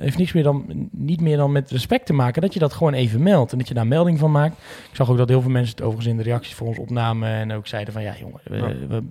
[0.00, 2.92] heeft niks meer dan, niet meer dan met respect te maken dat je dat gewoon
[2.92, 3.52] even meldt.
[3.52, 4.56] En dat je daar melding van maakt.
[4.90, 7.28] Ik zag ook dat heel veel mensen het overigens in de reacties voor ons opnamen.
[7.28, 8.40] En ook zeiden van, ja jongen,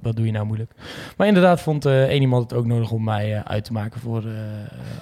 [0.01, 0.71] wat, doe je nou moeilijk?
[1.17, 4.23] Maar inderdaad vond één iemand het ook nodig om mij uit te maken voor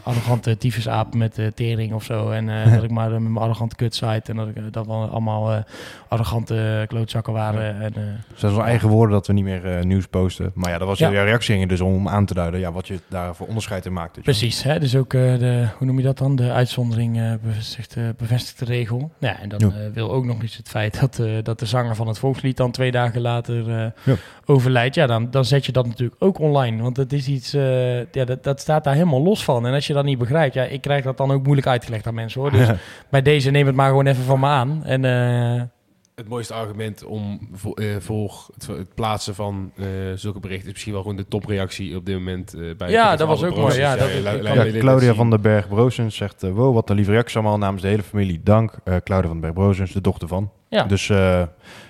[0.03, 2.29] arrogante tyfusaap met tering of zo.
[2.29, 5.63] En dat ik maar met mijn arrogante kutsite en dat, ik, dat we allemaal
[6.07, 6.56] arrogante
[6.87, 7.81] klootzakken waren.
[7.81, 8.01] En, eh,
[8.35, 10.51] zijn onze eigen woorden dat we niet meer eh, nieuws posten.
[10.53, 11.09] Maar ja, dat was Ja.
[11.09, 14.21] je reactie dus om aan te duiden ja, wat je daar voor onderscheid in maakt.
[14.21, 14.79] Precies, hè?
[14.79, 16.35] dus ook eh, de, hoe noem je dat dan?
[16.35, 19.11] De uitzondering eh bevestigt, eh, bevestigt de regel.
[19.19, 21.95] Ja, en dan eh, wil ook nog eens het feit dat, eh, dat de zanger
[21.95, 23.69] van het volkslied dan twee dagen later
[24.05, 24.13] eh,
[24.45, 24.95] overlijdt.
[24.95, 26.81] Ja, dan, dan zet je dat natuurlijk ook online.
[26.81, 29.65] Want het is iets, eh, ja, dat, dat staat daar helemaal los van.
[29.67, 32.13] En als je dat niet begrijpt, ja, ik krijg dat dan ook moeilijk uitgelegd aan
[32.13, 32.51] mensen hoor.
[32.51, 32.67] Dus
[33.09, 34.81] bij deze neem het maar gewoon even van me aan.
[34.85, 35.61] En eh,
[36.17, 40.71] Het mooiste argument om voor, eh, voor het, het plaatsen van eh, zulke berichten is
[40.73, 43.67] misschien wel gewoon de topreactie op dit moment eh, bij Ja, dat was ook broers.
[43.67, 46.89] mooi, ja, dat- la- la- Ja, Claudia van den Berg Brozens zegt, eh, wow, wat
[46.89, 48.41] een lieve reacties allemaal namens de hele familie.
[48.43, 50.51] Dank, Eh, Claudia van den Berg Brozens, de dochter van.
[50.69, 50.83] ja.
[50.83, 51.17] Dus eh,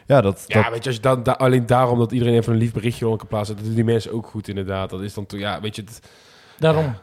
[0.06, 2.54] ja, dat, Ja, dat weet je, als je dan, da- alleen daarom dat iedereen even
[2.54, 4.90] een lief berichtje onder kan plaatsen, dat doen die mensen ook goed inderdaad.
[4.90, 6.02] Dat is dan, ja, weet je, het,
[6.58, 6.84] daarom.
[6.84, 7.00] ja,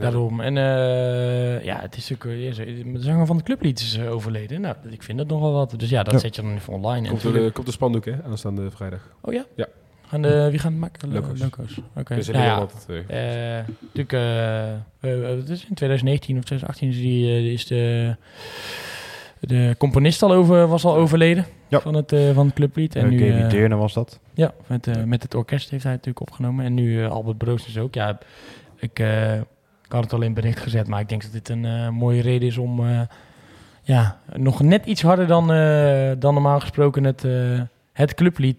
[0.00, 0.40] Daarom.
[0.40, 4.60] En eh, ja, het is eh, zo- De zanger van de clublied is eh, overleden.
[4.60, 5.74] Nou, ik vind dat nogal wat.
[5.76, 6.18] Dus ja, dat Ja.
[6.18, 7.06] zet je dan even online.
[7.06, 9.08] En Komt er, de- komt de spandoek, hè, aanstaande vrijdag.
[9.20, 9.44] Oh ja?
[9.56, 9.66] Ja.
[10.06, 11.12] Gaan de, wie gaan het maken?
[11.12, 11.40] Loco's.
[11.40, 11.80] Loco's.
[11.96, 12.14] Oké.
[12.14, 16.44] Dus in Nou ja, altijd, eh, eh, natuurlijk, eh, eh, het is in 2019 of
[16.44, 18.16] 2018 is, die, eh, is de,
[19.40, 21.80] de componist al over, was al overleden Ja.
[21.80, 22.96] van, het, eh, van het clublied.
[22.96, 24.18] En en nu, Gaby eh, Deerne was dat.
[24.34, 26.64] ja, met, eh, met het orkest heeft hij het natuurlijk opgenomen.
[26.64, 27.94] En nu eh, Albert Broosters ook.
[27.94, 28.18] Ja,
[28.76, 29.32] ik, eh,
[29.88, 32.22] ik had het al in bericht gezet, maar ik denk dat dit een eh, mooie
[32.22, 33.00] reden is om eh,
[33.82, 37.26] ja, nog net iets harder dan, eh, dan normaal gesproken het,
[37.92, 38.58] het clublied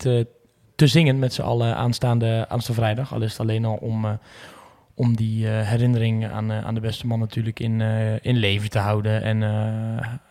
[0.76, 3.14] te zingen met z'n allen aanstaande, aanstaande vrijdag.
[3.14, 4.20] Al is het alleen al om,
[4.94, 7.82] om die herinnering aan, aan de beste man natuurlijk in,
[8.22, 9.22] in leven te houden.
[9.22, 9.40] En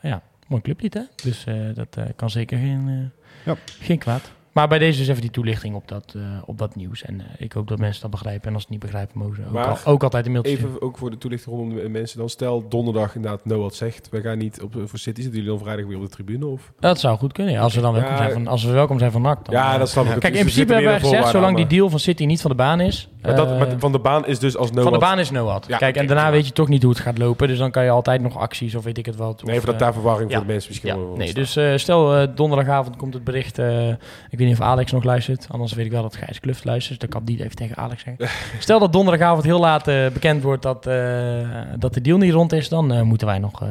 [0.03, 1.03] ja, mooi clublied hè.
[1.23, 3.13] Dus dat kan zeker geen,
[3.45, 3.57] Ja.
[3.81, 4.33] geen kwaad.
[4.59, 7.03] Maar bij deze is even die toelichting op dat, eh, op dat nieuws.
[7.03, 8.49] En eh, ik hoop dat mensen dat begrijpen.
[8.49, 10.53] En als ze het niet begrijpen, mogen ze ook, al- ook altijd een mailtje.
[10.53, 12.29] Even ook voor de toelichting rondom de mensen dan.
[12.29, 15.21] Stel donderdag inderdaad Noah zegt, we gaan niet op, voor City.
[15.23, 16.47] Zitten jullie dan vrijdag weer op de tribune?
[16.47, 16.73] Of?
[16.81, 17.53] Dat zou goed kunnen.
[17.53, 17.61] ja.
[17.61, 19.45] Als we dan welkom Ja, zijn van, als we welkom zijn van NAC.
[19.45, 20.11] Dan, Ja, eh, dat snap ik.
[20.11, 22.57] Kijk, in principe hebben wij weer gezegd, zolang die deal van City niet van de
[22.57, 23.09] baan is.
[23.23, 24.83] Maar dat, maar van de baan is dus als Noah...
[24.83, 25.67] van de baan is Noad.
[25.69, 27.49] Ja, Kijk, en daarna weet je toch niet hoe het gaat lopen.
[27.49, 29.43] Dus dan kan je altijd nog acties of weet ik het wat.
[29.45, 32.97] Nee, of, voor dat daar verwarring voor de mensen misschien wel nee, dus stel donderdagavond
[32.97, 33.59] komt het bericht.
[33.59, 35.47] ik weet niet of Alex nog luistert.
[35.51, 37.01] Anders weet ik wel dat Gijs Kluft luistert.
[37.01, 38.29] Dus dan kan ik niet even tegen Alex zeggen.
[38.59, 42.53] stel dat donderdagavond heel laat eh, bekend wordt dat, eh, dat de deal niet rond
[42.53, 42.69] is.
[42.69, 43.63] Dan eh, moeten wij nog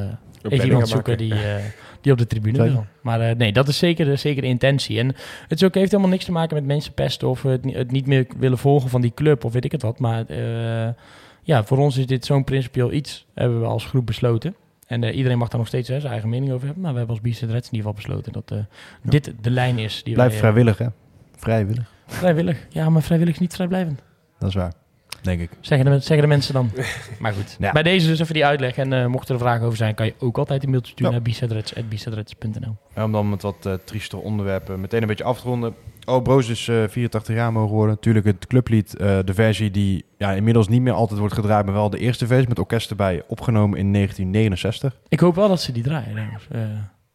[0.41, 1.33] even iemand zoeken die,
[2.01, 2.85] die op de tribune wil.
[3.01, 4.99] Maar nee, dat is zeker de, zeker de intentie.
[4.99, 5.07] En
[5.47, 8.07] het is ook, heeft helemaal niks te maken met mensen pesten of het, het niet
[8.07, 9.99] meer willen volgen van die club of weet ik het wat.
[9.99, 10.25] Maar
[11.43, 14.55] ja, voor ons is dit zo'n principieel iets, hebben we als groep besloten.
[14.87, 16.83] En eh, iedereen mag daar nog steeds hè, zijn eigen mening over hebben.
[16.83, 18.57] Maar we hebben als Bicep Reds in ieder geval besloten dat eh,
[19.01, 20.03] dit de lijn is.
[20.03, 20.87] Die Blijf wij, eh, vrijwillig, hè?
[21.35, 22.67] Vrijwillig, vrijwillig.
[22.69, 24.01] Ja, maar vrijwillig is niet vrijblijvend.
[24.39, 24.73] dat is waar.
[25.21, 25.49] Denk ik.
[25.61, 26.71] Zeggen de, zeggen de mensen dan.
[27.19, 27.55] maar goed.
[27.59, 27.71] Ja.
[27.71, 28.77] Bij deze dus even die uitleg.
[28.77, 31.17] En eh, mochten er vragen over zijn, kan je ook altijd een mailtje sturen Ja.
[31.19, 31.27] naar.
[32.95, 35.75] Ja, om dan met wat eh trieste onderwerpen meteen een beetje af te ronden.
[36.05, 37.95] Oh, Broos is eh 84 jaar mogen worden.
[37.95, 41.73] Natuurlijk het clublied, eh, de versie die ja, inmiddels niet meer altijd wordt gedraaid, maar
[41.73, 44.97] wel de eerste versie met orkest erbij, opgenomen in 1969.
[45.07, 46.11] Ik hoop wel dat ze die draaien.
[46.11, 46.47] trouwens.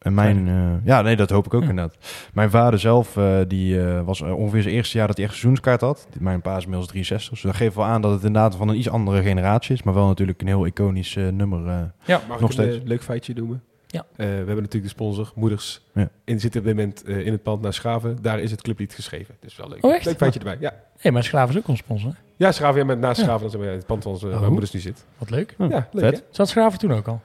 [0.02, 1.68] En mijn, eh, ja, nee, dat hoop ik ook Ja.
[1.68, 1.96] inderdaad.
[2.32, 5.80] Mijn vader zelf, eh, die eh, was ongeveer zijn eerste jaar dat hij echt seizoenskaart
[5.80, 6.06] had.
[6.18, 8.76] Mijn pa is inmiddels 63, dus dat geeft wel aan dat het inderdaad van een
[8.78, 11.58] iets andere generatie is, maar wel natuurlijk een heel iconisch eh, nummer.
[11.60, 11.88] Mag
[12.28, 12.76] Nog ik een steeds.
[12.76, 13.62] eh, leuk feitje noemen?
[13.86, 14.00] Ja.
[14.16, 15.82] Eh, we hebben natuurlijk de sponsor, Moeders.
[15.94, 16.08] Ja.
[16.24, 18.18] En zit op dit moment in het pand naar Schaven.
[18.22, 19.34] Daar is het clublied geschreven.
[19.40, 19.84] Dus wel leuk.
[19.84, 20.04] Oh, echt?
[20.04, 20.56] Leuk feitje erbij.
[20.60, 22.14] Ja, hey, maar Schraven is ook ons sponsor.
[22.36, 23.22] ja Schaven, ja, met naast Ja.
[23.24, 24.40] Schaven, dan zijn we in het pand van onze, Oh.
[24.40, 25.04] waar Moeders nu zit.
[25.18, 25.54] Wat leuk.
[25.58, 26.22] Ja, leuk?
[26.30, 27.20] Zat Schraven toen ook al?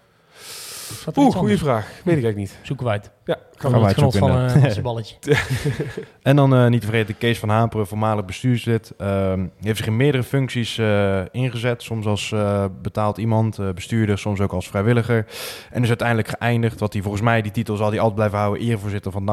[1.15, 1.85] Oeh, goede vraag.
[1.85, 2.57] Weet ik eigenlijk niet.
[2.61, 3.11] Zoeken we uit.
[3.25, 4.75] Ja, Gaan we we het genot van inderdaad.
[4.77, 5.15] eh balletje.
[6.21, 8.93] En dan eh, niet te vergeten Kees van Hamperen, voormalig bestuurslid.
[8.97, 11.83] Ehm, die heeft zich in meerdere functies eh, ingezet.
[11.83, 15.25] Soms als eh, betaald iemand, eh, bestuurder, soms ook als vrijwilliger.
[15.71, 18.63] En is uiteindelijk geëindigd, wat hij volgens mij, die titel zal hij altijd blijven houden,
[18.63, 19.29] erevoorzitter van het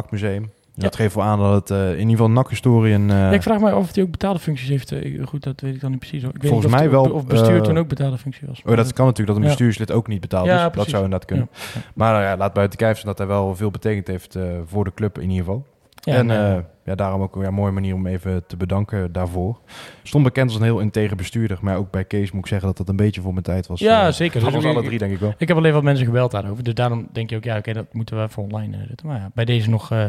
[0.76, 0.90] NAC-museum.
[0.90, 3.10] Dat geeft wel aan dat het eh, in ieder geval NAC-historie een...
[3.10, 4.92] eh, Ja, ik vraag me af of hij ook betaalde functies heeft.
[4.92, 6.22] Eh, Goed, dat weet ik dan niet precies.
[6.22, 8.62] Ik weet Volgens niet mij wel, Of bestuur toen ook betaalde functie was.
[8.66, 9.48] Oh, dat kan natuurlijk dat een Ja.
[9.48, 10.72] bestuurslid ook niet betaald Ja, is.
[10.76, 11.48] Dat zou inderdaad kunnen.
[11.74, 11.80] Ja.
[11.94, 15.16] Maar ja, laat buiten kijf zijn dat hij wel veel betekend heeft voor de club
[15.18, 15.66] in ieder geval.
[16.00, 19.60] Ja, en ja, daarom ook weer een mooie manier om even te bedanken daarvoor.
[20.02, 21.58] Stond bekend als een heel integer bestuurder.
[21.60, 23.80] Maar ook bij Kees moet ik zeggen dat dat een beetje voor mijn tijd was.
[23.80, 24.40] Ja, eh, zeker.
[24.40, 25.34] Van Dus ik- alle drie denk ik wel.
[25.38, 26.64] Ik heb alleen wat mensen gebeld daarover.
[26.64, 29.06] Dus daarom denk je ook, ja, oké, dat moeten we even online eh, zetten.
[29.06, 30.04] Maar ja, bij deze nog, eh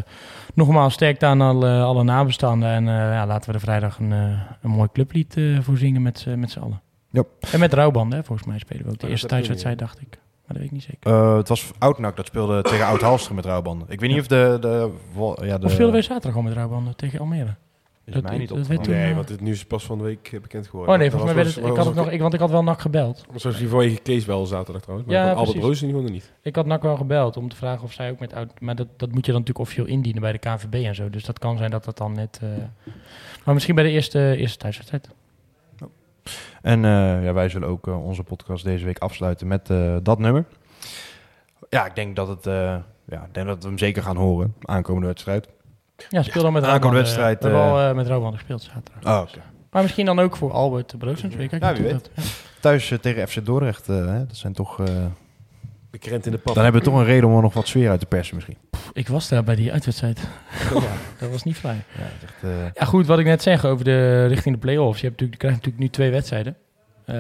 [0.54, 2.70] nogmaals sterk aan alle, alle nabestaanden.
[2.70, 6.02] En eh, ja, laten we er vrijdag een, eh, een mooi clublied eh voor zingen
[6.02, 6.82] met, z'n- met z'n allen.
[7.10, 7.28] Yep.
[7.52, 9.00] En met rouwbanden, hè, volgens mij spelen we ook.
[9.00, 10.20] De eerste dat thuiswedstrijd, dacht ik.
[10.48, 11.12] Maar dat weet ik niet zeker.
[11.12, 13.88] Eh, het was Oudnak dat speelde tegen Oud Halster met rouwbanden.
[13.90, 14.58] Ik weet niet of de...
[14.62, 14.92] de,
[15.46, 17.56] ja, de Of speelden wij zaterdag al met rouwbanden tegen Almere?
[18.06, 18.58] Is dat- mij niet op.
[18.68, 20.94] werd toen- Nee, eh, want het nieuws is pas van de week eh, bekend geworden.
[20.94, 22.50] Oh nee, volgens mij werd het, ik was- had het nog, ik, want ik had
[22.50, 23.26] wel NAC gebeld.
[23.36, 25.10] Zoals die vorige Kees wel zaterdag trouwens.
[25.10, 26.32] Maar Ja, Albert ieder geval nog niet.
[26.42, 28.60] Ik had NAC wel gebeld om te vragen of zij ook met oud...
[28.60, 31.10] Maar dat, dat moet je dan natuurlijk officieel indienen bij de KNVB en zo.
[31.10, 32.40] Dus dat kan zijn dat dat dan net...
[32.42, 32.50] eh,
[33.46, 35.10] Maar misschien bij de eerste, eerste thuiswedstrijd.
[36.62, 40.20] En eh, ja, wij zullen ook eh, onze podcast deze week afsluiten met eh, dat
[40.20, 40.46] nummer.
[41.70, 42.44] Ja, ik denk dat, het,
[43.06, 44.54] ja, ik denk dat we hem zeker gaan horen.
[44.62, 45.48] Aankomende wedstrijd.
[46.10, 47.02] Ja, speel dan met aankomende Rouwbanden.
[47.02, 49.04] wedstrijd, We hebben al met Rouwbanden gespeeld zaterdag.
[49.18, 49.40] Oh, oké.
[49.72, 50.96] Maar misschien dan ook voor Albert.
[51.00, 52.24] Weet ik Ja, wie dat- ja.
[52.62, 53.88] Thuis tegen FC Dordrecht.
[53.88, 54.80] hè, dat zijn toch...
[55.96, 56.56] De krent in de pap.
[56.56, 58.58] dan hebben we toch een reden om er nog wat sfeer uit te persen misschien.
[58.94, 60.20] Ik was daar bij die uitwedstrijd.
[61.20, 61.84] dat was niet vrij.
[61.98, 65.02] Ja, echt, eh, Ja, goed, wat ik net zeg over de richting de play-offs.
[65.02, 66.56] Je, hebt natuurlijk, je krijgt natuurlijk nu twee wedstrijden.
[67.06, 67.16] Eh,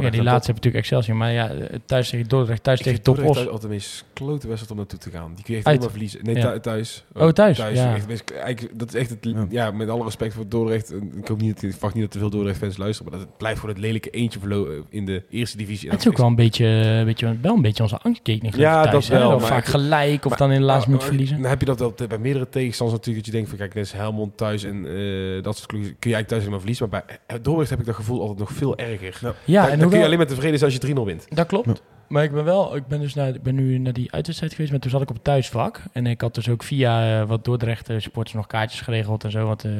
[0.00, 1.16] ja, die laatste heb natuurlijk Excelsior.
[1.16, 1.50] Maar ja,
[1.84, 3.44] thuis tegen Dordrecht, thuis Ik tegen Top Dordrecht Os.
[3.44, 5.32] altijd de meest klote wedstrijd om naartoe te gaan.
[5.34, 6.20] Die kun je echt helemaal verliezen.
[6.22, 7.04] Nee, thuis.
[7.14, 7.94] Oh, thuis, ja.
[7.94, 9.18] Echt, best- eigenlijk, dat is echt het...
[9.22, 9.46] Ja.
[9.50, 9.70] Ja.
[9.70, 10.92] met alle respect voor Dordrecht.
[11.16, 13.10] Ik hoop niet dat ik verwacht niet dat te veel Dordrecht-fans luisteren.
[13.10, 14.58] Maar dat het blijft gewoon het lelijke eentje eh,
[14.88, 15.90] in de eerste divisie.
[15.90, 18.56] Het is ook wel een beetje, een beetje, wel een beetje onze angstkekening.
[18.56, 21.40] Ja, thuis, dat wel, vaak gelijk of maar- dan in de laatste minuut verliezen.
[21.40, 23.24] Dan heb je dat wel bij meerdere tegenstanders natuurlijk.
[23.26, 25.84] Dat je denkt van kijk, net is Helmond thuis en eh, dat soort kun je
[25.86, 26.88] eigenlijk thuis helemaal verliezen.
[26.90, 29.18] Maar bij eh, Dordrecht heb ik dat gevoel altijd nog veel erger.
[29.44, 31.26] Ja, Daar- en dan kun je alleen maar tevreden zijn als je 3-0 wint.
[31.28, 31.82] dat klopt.
[32.08, 34.70] Maar ik ben wel, ik ben dus naar, ik ben nu naar die uitwedstrijd geweest,
[34.72, 35.80] maar toen zat ik op het thuisvak.
[35.92, 39.46] En ik had dus ook via eh, wat Dordrecht supporters nog kaartjes geregeld en zo.
[39.46, 39.70] Want eh,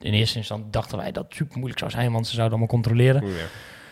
[0.00, 2.74] in eerste instantie dachten wij dat het super moeilijk zou zijn, want ze zouden allemaal
[2.76, 3.22] controleren.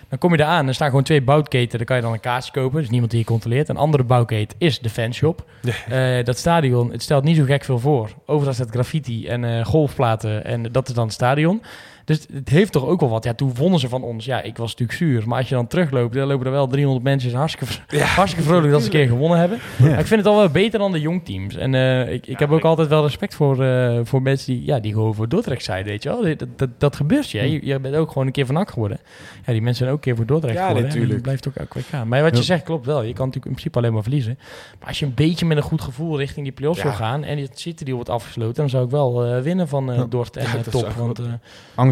[0.09, 1.77] Dan kom je daar aan, er staan gewoon twee bouwketen.
[1.79, 3.69] Dan kan je dan een kaartje kopen, dus niemand die je controleert.
[3.69, 5.45] Een andere bouwketen is de fanshop.
[5.89, 8.11] Eh, dat stadion, het stelt niet zo gek veel voor.
[8.27, 11.63] Overal staat graffiti en eh, golfplaten en dat is dan het stadion.
[12.11, 13.25] Dus het heeft toch ook wel wat.
[13.25, 14.25] Ja, toen wonnen ze van ons.
[14.25, 15.29] Ja, ik was natuurlijk zuur.
[15.29, 17.35] Maar als je dan terugloopt, dan lopen er wel 300 mensen.
[17.35, 19.59] Hartstikke, hartstikke vrolijk dat ze een keer gewonnen hebben.
[19.79, 21.57] Maar ik vind het al wel beter dan de jongteams.
[21.57, 24.81] En eh, ik, ik heb ook altijd wel respect voor, eh, voor mensen die, ja,
[24.81, 26.23] die gewoon voor Dordrecht zijn, weet je wel.
[26.37, 27.45] Dat, dat, dat gebeurt je, hè.
[27.45, 27.67] je.
[27.67, 28.99] Je bent ook gewoon een keer van NAC geworden.
[29.47, 30.87] Ja, die mensen zijn ook een keer voor Dordrecht Ja, geworden.
[30.87, 31.13] natuurlijk.
[31.13, 32.09] dat blijft ook elke gaan.
[32.09, 33.03] Maar wat je zegt klopt wel.
[33.03, 34.39] Je kan natuurlijk in principe alleen maar verliezen.
[34.79, 37.25] Maar als je een beetje met een goed gevoel richting die play-offs wil gaan...
[37.25, 38.55] en het zit die wordt afgesloten...
[38.55, 40.05] dan zou ik wel eh, winnen van Ja.
[40.09, 40.93] Dordt en Top.
[40.93, 41.39] Want, wel-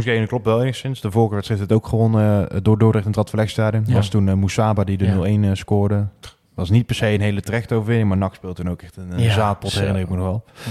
[0.09, 1.01] Angstgene klopt wel enigszins.
[1.01, 3.85] De vorige wedstrijd heeft het ook gewonnen eh, door Dordrecht in het Radverlegstadion.
[3.87, 3.95] Ja.
[3.95, 5.15] was toen eh, Moussaba die de Ja.
[5.15, 6.07] 0-1 eh, scoorde.
[6.55, 9.13] was niet per se een hele terechte overwinning, maar NAC speelt toen ook echt een,
[9.13, 10.45] een Ja, zaadpot, herinner ik me nog wel.
[10.55, 10.71] ja.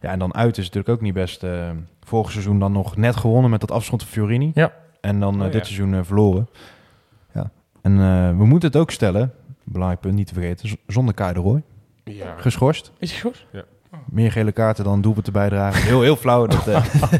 [0.00, 1.42] Ja, en dan uit is het natuurlijk ook niet best.
[1.42, 1.70] eh,
[2.04, 4.50] vorig seizoen dan nog net gewonnen met dat afstand van Fiorini.
[4.54, 4.72] Ja.
[5.00, 5.64] En dan Oh, dit ja.
[5.74, 6.48] seizoen verloren.
[7.34, 7.50] Ja.
[7.82, 9.32] En eh, we moeten het ook stellen,
[9.64, 11.62] belangrijk punt niet te vergeten, zonder Kai de Roy.
[12.04, 12.34] Ja.
[12.36, 12.92] Geschorst.
[12.98, 13.46] Is het goed?
[14.04, 15.82] Meer gele kaarten dan doelpunten bijdragen.
[15.82, 16.46] Heel, heel flauw.
[16.46, 16.84] Dat, eh,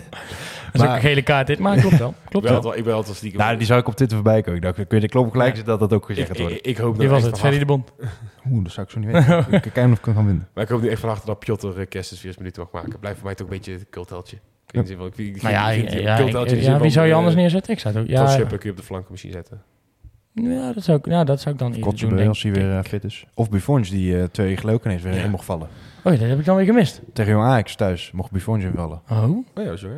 [0.81, 2.09] is ook een gele kaart dit, maar klopt wel.
[2.25, 2.55] Ik Klopt ben wel.
[2.55, 3.41] altijd, ik ben altijd stiekem...
[3.41, 4.55] Nou, die zou ik op dit voorbij komen.
[4.57, 5.57] Ik dacht, kun je de klop gelijk Ja.
[5.57, 6.55] zetten dat dat ook ik, gezegd wordt.
[6.55, 7.39] ik, ik hoop Wie nou was het?
[7.39, 7.93] Ferry de Bond.
[8.51, 9.39] Oeh, dat zou ik zo niet weten.
[9.39, 10.49] ik kan kijken of ik hem kan vinden.
[10.55, 12.99] Maar ik hoop nu echt van harte dat Piotr uh, Kerstens 40 minuten mag maken.
[13.01, 14.37] Blijft voor mij toch een beetje een culteltje.
[14.71, 17.15] Ik ik, ik, ik, Nou ja, ik ja, ik- in ja, zin wie zou je
[17.15, 17.73] anders eh, neerzetten?
[17.73, 18.09] Ik zou het ook...
[18.11, 19.63] Ja, kun je op de flanken misschien zetten.
[20.33, 22.57] ja, dat zou ik, ja, dat zou ik dan eerder doen, denk als hij ik.
[22.57, 23.27] weer eh, fit is.
[23.35, 25.25] Of Buffons, die eh, twee weken geleden ook ineens weer Ja.
[25.25, 25.69] in mocht vallen.
[26.05, 27.01] Oh, ja, dat heb ik dan weer gemist.
[27.13, 29.01] Tegen Jong Ajax thuis mocht Buffons invallen.
[29.11, 29.93] Oh, Oh ja, dat is wel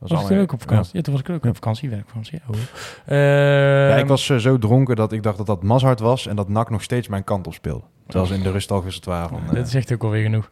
[0.00, 0.96] Dat was ik ook op vakantie?
[0.96, 2.40] Ja, toen was ik ook op vakantie, werkvakantie.
[3.06, 6.36] Ja, Ehm, ik was eh, zo dronken dat ik dacht dat dat Mazhart was en
[6.36, 7.84] dat NAC nog steeds mijn kant op speelde.
[8.06, 9.28] Terwijl ze in de rust al het waren.
[9.28, 10.50] Van, eh, Dat zegt ook alweer genoeg.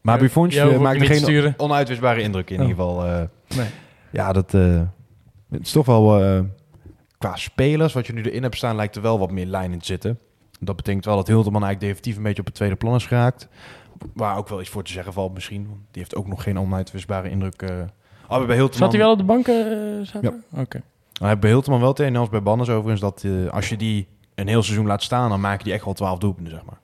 [0.00, 2.68] maar Ja, Buffons jij eh, maakte geen onuitwisbare indruk in Oh.
[2.68, 3.02] ieder geval.
[3.56, 3.66] Nee.
[4.10, 6.46] Ja, dat het is toch wel
[7.18, 9.78] qua spelers, wat je nu erin hebt staan, lijkt er wel wat meer lijn in
[9.78, 10.18] te zitten.
[10.60, 13.48] Dat betekent wel dat Hilterman eigenlijk definitief een beetje op het tweede plan is geraakt.
[14.14, 15.62] Waar ook wel iets voor te zeggen valt misschien.
[15.64, 17.62] Die heeft ook nog geen onuitwisbare indruk.
[18.28, 19.46] Oh, bij Hilterman, Zat hij wel op de bank?
[19.48, 19.56] eh,
[20.02, 20.44] zaten?
[20.50, 20.82] Oké.
[21.18, 24.06] Hij heeft bij Hilterman wel tegen, als bij Banners overigens, dat eh, als je die
[24.34, 26.78] een heel seizoen laat staan, dan maken die echt wel 12 doelpunten, zeg maar.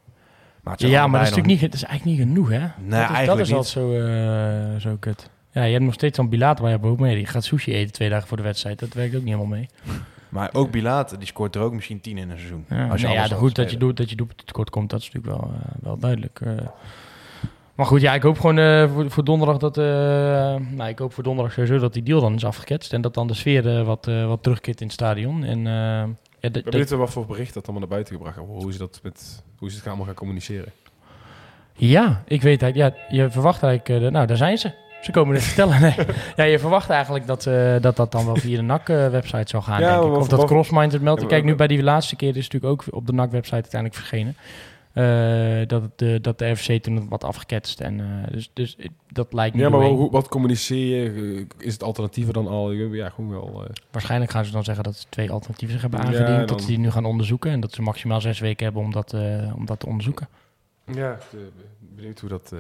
[0.63, 2.59] maar Ja, maar dat is, natuurlijk niet, het is eigenlijk niet genoeg, hè?
[2.59, 3.57] Nee, dat is, eigenlijk dat is niet.
[3.57, 5.31] altijd zo, eh, zo kut.
[5.51, 7.17] Ja, je hebt nog steeds zo'n bilater waar je boven mee.
[7.17, 8.79] Die gaat sushi eten twee dagen voor de wedstrijd.
[8.79, 9.69] Dat werkt ook niet helemaal mee.
[10.29, 12.65] Maar ook Bilater, die scoort er ook misschien 10 in een seizoen.
[12.69, 14.91] Ja, als je nee, alles ja, goed dat je, doet, dat je doet tekort komt,
[14.91, 16.41] dat is natuurlijk wel, wel duidelijk.
[17.75, 19.79] Maar goed, ja, ik hoop gewoon eh, voor, voor donderdag dat...
[19.79, 19.85] eh,
[20.71, 22.93] nou, ik hoop voor donderdag sowieso dat die deal dan is afgeketst.
[22.93, 25.45] En dat dan de sfeer eh, wat, wat terugkeert in het stadion.
[25.45, 26.07] En, ja,
[26.41, 28.63] ben dat- benieuwd wat voor bericht dat allemaal naar buiten gebracht wordt.
[28.63, 30.73] Hoe ze dat met, hoe ze het allemaal gaan communiceren.
[31.77, 32.75] Ja, ik weet het.
[32.75, 34.11] Ja, je verwacht eigenlijk...
[34.11, 34.73] nou, daar zijn ze.
[35.03, 35.81] Ze komen het vertellen.
[35.81, 35.95] Nee.
[36.37, 39.81] Ja, je verwacht eigenlijk dat, eh, dat dat dan wel via de NAC-website zou gaan,
[39.81, 40.19] Ja, denk ik.
[40.19, 41.27] Of dat wat- Crossmind het meldt.
[41.27, 44.37] Kijk, nu bij die laatste keer is het natuurlijk ook op de NAC-website uiteindelijk verschenen.
[44.95, 47.81] Eh, dat, eh, dat de FC toen wat afgeketst.
[47.81, 48.77] En, eh, dus, dus
[49.09, 51.11] dat lijkt me Ja, maar hoe, wat communiceer je?
[51.59, 52.71] Eh, Is het alternatiever dan al?
[52.73, 53.65] Ja, gewoon wel...
[53.65, 56.41] eh, Waarschijnlijk gaan ze dan zeggen dat ze twee alternatieven zich hebben Ja, aangediend.
[56.41, 57.51] en Dat ze die nu gaan onderzoeken.
[57.51, 60.29] En dat ze maximaal zes weken hebben om dat, eh, om dat te onderzoeken.
[60.93, 61.19] ja,
[61.95, 62.59] benieuwd hoe dat, eh,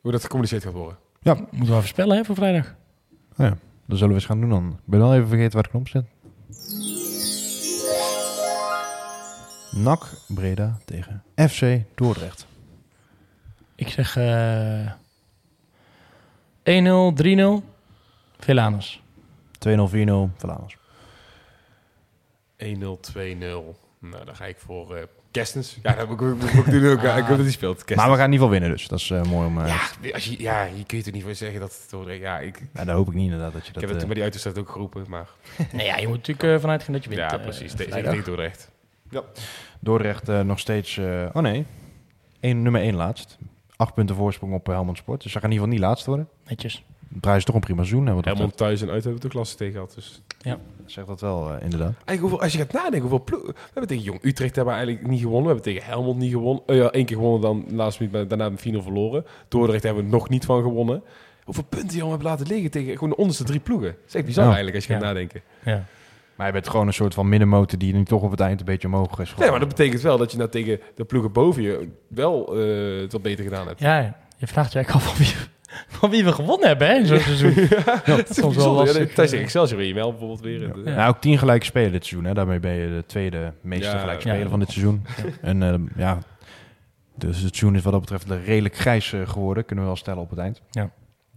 [0.00, 0.96] hoe dat gecommuniceerd gaat worden.
[1.22, 2.74] Moeten we wel voorspellen hè, voor vrijdag.
[3.36, 4.68] Dat zullen we eens gaan doen dan.
[4.70, 6.04] Ik ben wel even vergeten waar de knop zit.
[9.70, 11.62] NAC Breda tegen FC
[11.94, 12.46] Dordrecht.
[13.74, 14.90] Ik zeg eh
[16.62, 17.12] 1-0,
[17.62, 17.64] 3-0.
[18.38, 19.00] Velanus.
[19.68, 19.74] 2-0, 4-0,
[20.36, 20.76] Verlaners.
[22.56, 22.66] 1-0,
[23.12, 23.16] 2-0.
[24.00, 25.78] Nou, dan ga ik voor eh Kerstens.
[25.82, 27.02] Ja, dat moet ik, moet ik doen ook.
[27.02, 27.74] Ik hoop dat hij speelt.
[27.84, 28.00] Kerstens.
[28.00, 28.88] Maar we gaan in ieder geval winnen dus.
[28.88, 29.60] Dat is eh, mooi om...
[29.60, 29.66] eh,
[30.02, 32.18] Ja, als je, ja, je kunt er niet voor zeggen dat het...
[32.18, 33.52] Ja, ik, ja, dat hoop ik niet inderdaad.
[33.52, 35.28] Dat je ik dat, heb het eh, bij die uitwedstrijd ook geroepen, maar...
[35.72, 37.30] Nee, ja, je moet natuurlijk eh, vanuit gaan dat je wint.
[37.30, 37.74] ja, precies.
[37.74, 38.14] Deze vrijdag.
[38.24, 38.52] tegen
[39.10, 39.48] Dordrecht.
[39.80, 40.96] Dordrecht eh, nog steeds...
[40.98, 41.64] eh, oh nee,
[42.40, 43.38] Eén, nummer 1 laatst.
[43.76, 45.22] Acht punten voorsprong op eh, Helmond Sport.
[45.22, 46.28] Dus ze gaan in ieder geval niet laatst worden.
[46.48, 46.84] Netjes.
[47.20, 48.06] Draaien ze toch een prima seizoen.
[48.22, 49.92] Helmond thuis en uit hebben we de klasse tegen gehad.
[49.94, 50.22] Dus.
[50.36, 50.58] betreft.
[50.86, 51.92] Zegt dat wel, inderdaad.
[52.04, 53.52] Eigenlijk hoeveel, als je gaat nadenken, hoeveel ploegen...
[53.52, 55.46] We hebben tegen Jong Utrecht hebben we eigenlijk niet gewonnen.
[55.46, 56.62] We hebben tegen Helmond niet gewonnen.
[56.66, 59.24] Eh, ja, één keer gewonnen, dan laatst maar daarna met 4-0 verloren.
[59.48, 61.02] Dordrecht hebben we nog niet van gewonnen.
[61.44, 63.88] Hoeveel punten jongen hebben laten liggen tegen gewoon de onderste drie ploegen?
[63.88, 64.48] Dat is echt bizar Ja.
[64.54, 65.08] eigenlijk als je gaat Ja.
[65.08, 65.40] nadenken.
[65.64, 65.84] Ja.
[66.38, 68.66] Maar je bent gewoon een soort van middenmotor die nu toch op het eind een
[68.66, 69.34] beetje omhoog is.
[69.38, 73.00] Nee, maar dat betekent wel dat je nou tegen de ploegen boven je wel eh,
[73.00, 73.80] het wat beter gedaan hebt.
[73.80, 75.34] ja, je vraagt je eigenlijk af van wie,
[75.98, 77.52] van wie we gewonnen hebben hè, in zo'n seizoen.
[78.16, 78.70] Het is soms wel.
[78.70, 79.40] Ja, lastig, eh.
[79.40, 80.60] Excelsior wel bijvoorbeeld weer.
[80.60, 80.94] Ja.
[80.94, 82.28] Nou, ook tien gelijk spelen dit seizoen.
[82.28, 82.34] Hè.
[82.34, 84.32] Daarmee ben je de tweede meeste Ja, gelijk ja.
[84.32, 85.06] spelen van dit seizoen.
[85.42, 86.18] En eh, ja,
[87.14, 89.64] dus het seizoen is wat dat betreft redelijk grijs geworden.
[89.64, 90.62] Kunnen we wel stellen op het eind.
[90.70, 90.90] Ja.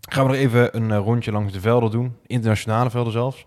[0.09, 2.15] Gaan we nog even een rondje langs de velden doen.
[2.27, 3.45] Internationale velden zelfs.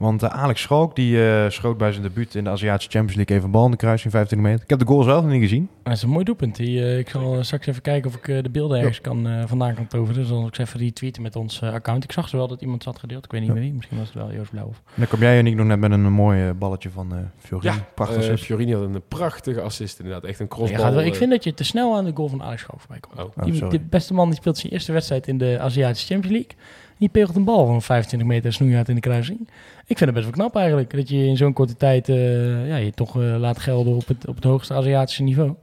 [0.00, 3.34] Want eh, Alex Schalk die eh, schoot bij zijn debuut in de Aziatische Champions League
[3.36, 4.64] even een bal in de kruising, 25 meter.
[4.64, 5.68] Ik heb de goal zelf nog niet gezien.
[5.82, 6.56] Dat is een mooi doelpunt.
[6.56, 9.74] Die, eh, ik zal straks even kijken of ik de beelden ergens kan, eh, vandaan
[9.74, 10.14] kan toveren.
[10.20, 12.04] Dus dan zal ik ze even retweeten met ons account.
[12.04, 13.24] Ik zag ze wel dat iemand had gedeeld.
[13.24, 13.54] Ik weet niet Ja.
[13.56, 13.74] meer wie.
[13.74, 14.66] Misschien was het wel Joost Blauw.
[14.66, 14.76] Of...
[14.86, 17.74] En dan kom jij en ik nog net met een mooi balletje van eh Fiorini.
[17.74, 18.40] Ja, Prachtig.
[18.40, 20.24] Fiorini had een prachtige assist inderdaad.
[20.24, 20.92] Echt een crossbal.
[20.94, 23.18] wel, ik vind dat je te snel aan de goal van Alex Schoof voorbij komt.
[23.18, 23.24] Oh.
[23.36, 26.56] Oh, Die- de beste man die speelt zijn eerste wedstrijd in de Aziatische Champions League.
[26.98, 29.48] Die pegelt een bal van 25 meter snoeihard in de kruising.
[29.90, 30.90] Ik vind het best wel knap eigenlijk.
[30.96, 34.26] Dat je in zo'n korte tijd eh, ja, je toch eh, laat gelden op het,
[34.28, 35.54] op het hoogste Aziatische niveau.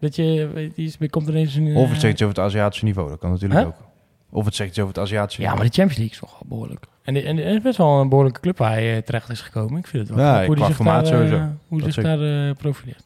[0.00, 1.76] Dat je, weet je, komt ineens een...
[1.76, 3.08] Of het eh, zegt iets over het Aziatische niveau.
[3.08, 3.68] Dat kan natuurlijk Huh?
[3.68, 3.76] ook.
[4.30, 6.48] Of het zegt iets over het Aziatische Ja, maar de Champions League is toch wel
[6.48, 6.86] behoorlijk.
[7.02, 9.30] En, de- en, de- en het is best wel een behoorlijke club waar hij terecht
[9.30, 9.78] is gekomen.
[9.78, 11.36] Ik vind het wel Ja, hoe hij zich formaat daar, sowieso.
[11.68, 12.18] hoe Dat zich zeker.
[12.18, 13.04] daar profileert.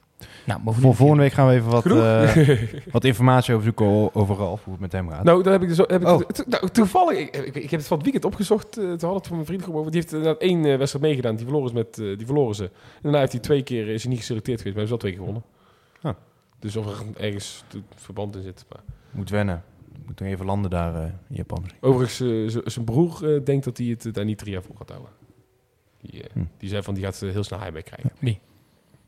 [0.48, 2.36] Nou, Voor volgende week gaan we even wat, eh,
[2.92, 5.24] wat informatie over zoeken over Ralf, hoe het met hem gaat.
[5.24, 6.20] Nou, daar heb ik dus heb ik, Oh.
[6.20, 8.76] to- nou, toevallig, ik, ik, ik heb het van het weekend opgezocht.
[8.78, 9.90] eh toen had het van mijn vriend over.
[9.90, 11.34] Die heeft inderdaad één eh, wedstrijd meegedaan.
[11.36, 12.64] Die verloren, is met, die verloren ze.
[12.64, 12.70] En
[13.02, 15.12] daarna heeft hij twee keer, is hij niet geselecteerd geweest, maar hij heeft wel twee
[15.12, 15.42] keer gewonnen.
[16.02, 16.14] Ah.
[16.58, 16.86] Dus of
[17.16, 18.64] er ergens verband in zit.
[18.68, 18.80] Maar.
[19.10, 19.62] Moet wennen.
[20.06, 21.58] Moet nog even landen daar eh, in Japan.
[21.62, 21.82] misschien.
[21.82, 25.10] Overigens, zijn broer denkt dat hij het daar niet drie jaar voor gaat houden.
[26.00, 26.40] Die, Hm.
[26.58, 28.10] die zei van, die gaat heel snel heimwee krijgen.
[28.18, 28.38] Wie?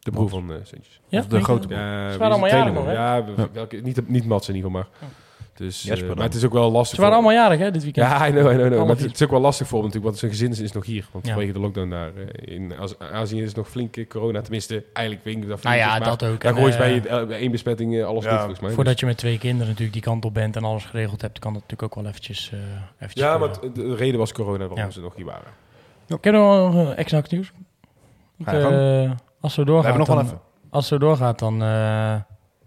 [0.01, 1.01] De broer van eh Sintjes.
[1.09, 1.78] Ja, Of de grote dat?
[1.78, 2.92] Ja, wie is allemaal jarig nog, hè?
[2.92, 3.48] Ja, we- Ja.
[3.53, 5.09] welke, niet, niet Mats in ieder geval, maar...
[5.09, 5.14] Ja.
[5.55, 6.16] Dus, Jesper eh, dan.
[6.16, 6.94] maar het is ook wel lastig.
[6.96, 8.07] Ze waren voor- allemaal jarig, hè, dit weekend.
[8.07, 8.64] Ja, I know, I know, I know.
[8.66, 10.86] Allemaal Maar het is ook wel lastig voor hem natuurlijk, want zijn gezin is nog
[10.86, 11.07] hier.
[11.12, 11.30] Want Ja.
[11.32, 14.40] vanwege de lockdown daar eh, in Az- Azië is nog flink corona.
[14.40, 16.40] Tenminste, eigenlijk weet ik dat Nou ja, flink is, maar dat ook.
[16.40, 18.70] Daar En, gooit eh, je- eh, bij één besmetting eh, alles Ja, goed volgens mij.
[18.70, 21.53] Voordat je met twee kinderen natuurlijk die kant op bent en alles geregeld hebt, kan
[21.53, 22.51] dat natuurlijk ook wel eventjes...
[22.53, 22.59] eh
[22.98, 23.80] eventjes ja, maar gebeuren.
[23.82, 24.90] het- de reden was corona waarom Ja.
[24.90, 25.51] ze nog hier waren.
[26.07, 27.53] Ik heb nog wel exact nieuws.
[28.44, 28.74] Ga je gang.
[28.74, 29.11] Eh,
[29.41, 30.41] als zo doorgaat, We wel dan, even.
[30.70, 31.68] als het zo doorgaat, dan eh,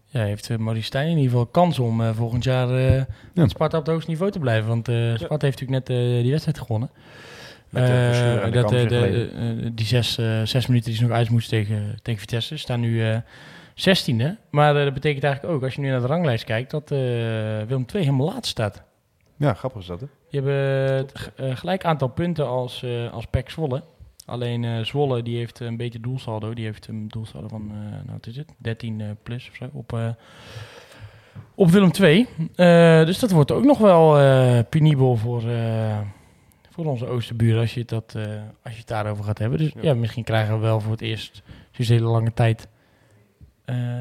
[0.05, 3.01] ja, heeft uh, Maurice Stijn in ieder geval kans om eh, volgend jaar eh
[3.34, 4.67] met Sparta op het hoogste niveau te blijven.
[4.69, 6.89] Want eh, Sparta heeft natuurlijk net eh, die wedstrijd gewonnen.
[7.69, 9.30] De Eh, de dat, eh, de,
[9.63, 12.80] eh, die zes, eh, zes minuten die ze nog uit moesten tegen, tegen Vitesse staan
[12.80, 13.17] nu eh
[13.76, 14.38] zestiende.
[14.49, 16.97] Maar eh, dat betekent eigenlijk ook, als je nu naar de ranglijst kijkt, dat eh,
[17.67, 18.84] Willem II helemaal laatst staat.
[19.38, 20.41] Ja, grappig is dat, hè?
[20.97, 23.84] Het g- eh, gelijk aantal punten als, eh als PEC Zwolle.
[24.26, 26.53] Alleen eh, Zwolle die heeft een beetje doelsaldo.
[26.53, 29.69] Die heeft een doelsaldo van, eh, nou wat is het, 13 eh, plus of zo
[29.74, 30.09] op, eh,
[31.55, 32.28] op Willem II.
[32.55, 35.99] Eh, dus dat wordt ook nog wel eh penibel voor, eh,
[36.69, 38.24] voor onze oosterburen als je, het dat, eh,
[38.63, 39.57] als je het daarover gaat hebben.
[39.59, 39.93] Dus ja.
[39.93, 42.67] misschien krijgen we wel voor het eerst sinds een hele lange tijd eh,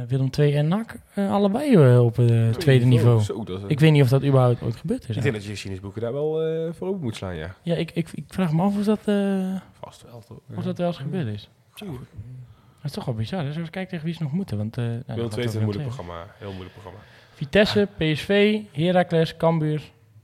[0.08, 3.20] Willem II en NAC eh, allebei eh, op het tweede niveau.
[3.20, 5.16] Zo, dat is een- Ik weet niet of dat überhaupt ooit gebeurd is.
[5.16, 7.54] ik denk dat je geschiedenisboeken daar wel eh, voor open moet slaan, ja.
[7.62, 10.38] Ja, ik, ik, ik vraag me af of dat, eh, Vast wel, toch?
[10.56, 11.48] of dat wel eens gebeurd is.
[11.74, 13.44] Dat is toch wel bizar.
[13.44, 14.56] eens kijken tegen wie ze nog moeten?
[14.56, 16.26] Want, eh nou, dat Willem II is een moeilijk programma.
[16.38, 16.98] Heel moeilijk programma.
[17.34, 19.82] Vitesse, PSV, Heracles, Cambuur,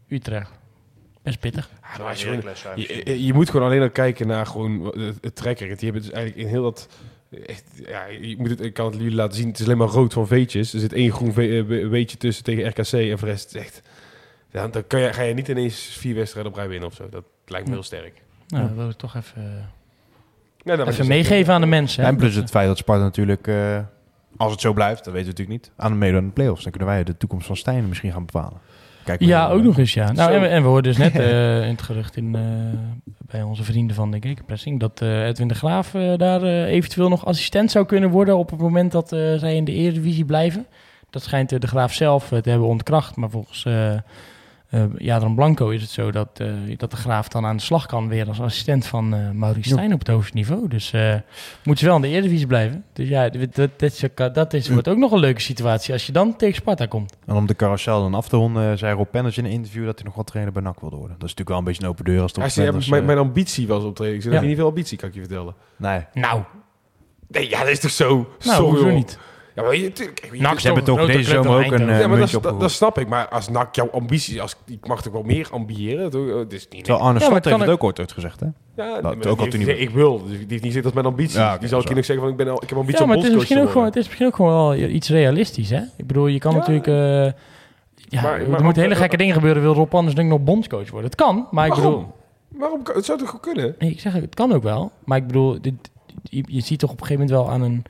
[0.08, 0.50] Utrecht.
[1.22, 1.70] Best pittig.
[2.76, 5.66] Je, je- je moet gewoon alleen al kijken naar gewoon het, het trekker.
[5.66, 6.88] Die hebben dus eigenlijk in heel dat...
[7.46, 9.48] Echt, ja, je moet het, ik kan het jullie laten zien.
[9.48, 10.72] Het is alleen maar rood van veetjes.
[10.72, 12.92] Er zit één groen ve- eh, weetje tussen tegen RKC.
[12.92, 13.82] En voor de rest echt...
[14.50, 17.08] Ja, dan kan je, ga je niet ineens vier wedstrijden op rij winnen of zo.
[17.08, 17.76] Dat lijkt me Ja.
[17.78, 18.22] heel sterk.
[18.48, 19.42] Nou, dat wil ik toch even,
[20.62, 22.02] Ja, dan is even het- meegeven aan de mensen.
[22.02, 22.08] hè.
[22.08, 23.80] En plus het feit dat Sparta natuurlijk, eh,
[24.36, 26.62] als het zo blijft, dat weten we natuurlijk niet, aan de meedoen aan de play-offs.
[26.62, 28.60] Dan kunnen wij de toekomst van Stijn misschien gaan bepalen.
[29.08, 30.12] Kijk Ja, ook nog eens, ja.
[30.12, 32.42] Nou, en we, en we hoorden dus net eh, in het gerucht in, eh,
[33.18, 34.80] bij onze vrienden van de Gekenpressing...
[34.80, 38.38] dat eh, Edwin de Graaf daar eventueel nog assistent zou kunnen worden...
[38.38, 40.66] op het moment dat zij in de Eredivisie blijven.
[41.10, 43.16] Dat schijnt de Graaf zelf te hebben ontkracht.
[43.16, 43.66] Maar volgens
[44.68, 47.62] eh eh Jadran Blanco is het zo dat, eh, dat de Graaf dan aan de
[47.62, 48.08] slag kan...
[48.08, 49.74] weer als assistent van eh Maurice Ja.
[49.74, 50.68] Stijn op het hoogste niveau.
[50.68, 51.14] Dus eh
[51.64, 52.84] moeten ze wel in de Eredivisie blijven.
[52.92, 55.92] Dus ja, dat, dat, is, dat is, wordt ook nog een leuke situatie...
[55.92, 57.16] als je dan tegen Sparta komt.
[57.26, 59.94] En om de carousel dan af te ronden, zei Rob Penners in een interview dat
[59.96, 61.16] hij nog wel trainer bij NAC wilde worden.
[61.18, 63.18] Dat is natuurlijk wel een beetje een open deur als op ja, Penners, mijn, mijn
[63.18, 64.14] ambitie was optreden.
[64.14, 64.40] Ik zei, Ja.
[64.40, 65.54] heb je niet veel ambitie, kan ik je vertellen.
[65.76, 66.00] Nee.
[66.14, 66.42] Nou,
[67.28, 68.14] Nee, ja, dat is toch zo...
[68.16, 69.18] nou Sorry, hoezo niet?
[69.58, 72.18] Ja, maar je, tuurlijk, je- hebben toch deze zomer dan ook een eh, ja, maar
[72.18, 73.08] dat, muntje dat, snap ik.
[73.08, 74.40] Maar als NAC jouw ambitie...
[74.42, 76.10] Als, ik mag toch wel meer ambiëren?
[76.10, 76.38] Toch?
[76.38, 76.84] Het is niet...
[76.84, 78.46] Terwijl Arne Ja, heeft het ook- ooit uitgezegd, hè?
[78.76, 80.22] Ja, Dat ook al toen gezegd, ik wil.
[80.22, 81.38] Dus die heeft niet gezegd dat is mijn ambitie.
[81.38, 82.96] Ja, oké, die zal is keer nog zeggen van ik, ben al, ik heb ambitie
[82.96, 83.92] Ja, om maar het is, bondscoach misschien te ook gewoon, worden.
[83.94, 85.80] het is misschien ook gewoon wel iets realistisch, hè?
[85.96, 86.58] Ik bedoel, je kan Ja.
[86.58, 86.86] natuurlijk...
[86.86, 86.94] eh,
[88.08, 89.62] ja, Maar- er maar- moeten hele gekke dingen gebeuren.
[89.62, 91.10] Wil Rob Anders denk ik nog bondscoach worden?
[91.10, 92.06] Het kan, maar ik bedoel...
[92.48, 92.80] Waarom?
[92.94, 93.74] Het zou toch goed kunnen?
[93.78, 94.92] Nee, ik zeg het kan ook wel.
[95.04, 95.74] Maar ik bedoel, dit,
[96.22, 97.82] je, je ziet toch op een gegeven moment wel aan een,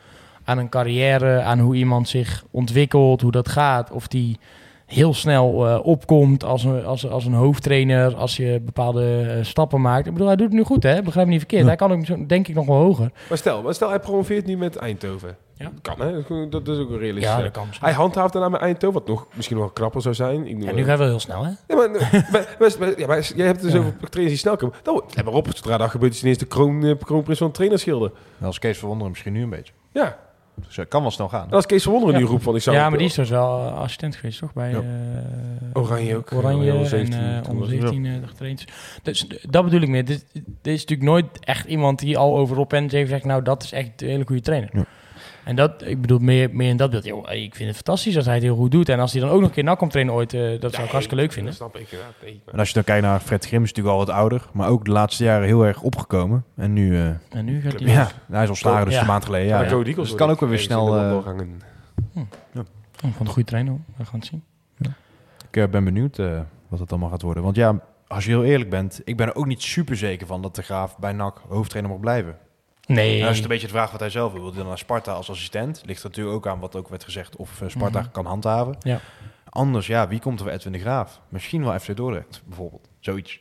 [0.48, 1.40] aan een carrière...
[1.40, 3.90] aan hoe iemand zich ontwikkelt, hoe dat gaat.
[3.90, 4.38] Of die
[4.86, 8.14] heel snel eh, opkomt als een, als, als een hoofdtrainer...
[8.16, 10.06] als je bepaalde eh, stappen maakt.
[10.06, 11.02] Ik bedoel, hij doet het nu goed, hè?
[11.02, 11.62] Begrijp me niet verkeerd.
[11.62, 11.68] Ja.
[11.68, 13.10] Hij kan ook, zo- denk ik, nog wel hoger.
[13.28, 15.36] Maar stel, maar stel hij promoveert nu met Eindhoven.
[15.54, 15.70] Ja.
[15.82, 16.48] Kan hè?
[16.48, 17.32] Dat is ook een realistisch.
[17.32, 17.66] Ja, dat kan.
[17.80, 20.46] Hij handhaaft daarna met Eindhoven, wat nog misschien nog wel knapper zou zijn.
[20.46, 21.50] Ik Ja, nu ga je wel heel snel, hè?
[21.66, 23.78] Ja, maar, maar, maar, maar- ja, maar jij hebt dus Ja.
[23.78, 24.74] over trainers die snel komen.
[24.84, 27.56] Nou, let maar op, zodra dat gebeurt is ineens de kroon, eh, kroonprins van het
[27.56, 28.12] trainerschilde.
[28.42, 29.72] Als Kees verwonderen misschien nu een beetje.
[29.92, 30.18] Ja,
[30.66, 31.46] Dus het kan wel snel gaan.
[31.46, 32.20] en als Kees van Wonderen Ja.
[32.20, 32.76] nu roept van ik zou...
[32.76, 34.52] Ja, maar die is dus wel eh, assistent geweest, toch?
[34.52, 34.76] Bij Ja.
[34.78, 34.84] eh,
[35.82, 36.32] Oranje ook.
[36.32, 37.80] Oranje Oranje en 17 eh, toen onder was het.
[37.80, 38.64] 17 eh, getraind.
[39.02, 40.04] Dus dat bedoel ik meer.
[40.04, 43.24] Dit, dit is natuurlijk nooit echt iemand die al over Rob Pens heeft gezegd...
[43.24, 44.70] nou, dat is echt een hele goede trainer.
[45.48, 45.54] Ja.
[45.54, 47.04] En dat, ik bedoel meer, meer in dat beeld.
[47.04, 48.88] Joh, ik vind het fantastisch als hij het heel goed doet.
[48.88, 50.34] En als hij dan ook nog een keer NAC komt trainen ooit...
[50.34, 51.52] eh, dat zou ik hartstikke leuk vinden.
[51.52, 52.14] Dat snap ik inderdaad.
[52.22, 54.42] Nee, maar- En als je dan kijkt naar Fred Grim, is natuurlijk al wat ouder.
[54.52, 56.44] Maar ook de laatste jaren heel erg opgekomen.
[56.56, 57.88] En nu, eh, En nu gaat hij...
[57.92, 59.00] ja, hij is ontslagen dus Ja.
[59.00, 59.46] een maand geleden.
[59.48, 59.82] Ja, Ja, ja.
[59.82, 60.86] Dus het kan ook wel weer worden snel...
[60.96, 61.60] eh, wandelgangen.
[62.14, 62.22] Oh,
[63.16, 63.72] van een goede trainer.
[63.72, 63.80] hoor.
[63.96, 64.42] We gaan het zien.
[65.50, 67.42] ik eh, ben benieuwd eh, wat het allemaal gaat worden.
[67.42, 70.42] Want ja, als je heel eerlijk bent, ik ben er ook niet super zeker van
[70.42, 72.36] dat de Graaf bij NAC hoofdtrainer mag blijven.
[72.94, 73.20] Nee.
[73.20, 74.78] En als je een beetje de vraag wat hij zelf wil, wil hij dan naar
[74.78, 75.82] Sparta als assistent?
[75.86, 78.10] Ligt er natuurlijk ook aan wat ook werd gezegd of eh, Sparta Mhm.
[78.10, 78.76] kan handhaven.
[78.80, 79.00] Ja.
[79.50, 81.20] Anders, ja, wie komt er voor Edwin de Graaf?
[81.28, 82.88] Misschien wel FC Dordrecht, bijvoorbeeld.
[83.00, 83.40] Zoiets.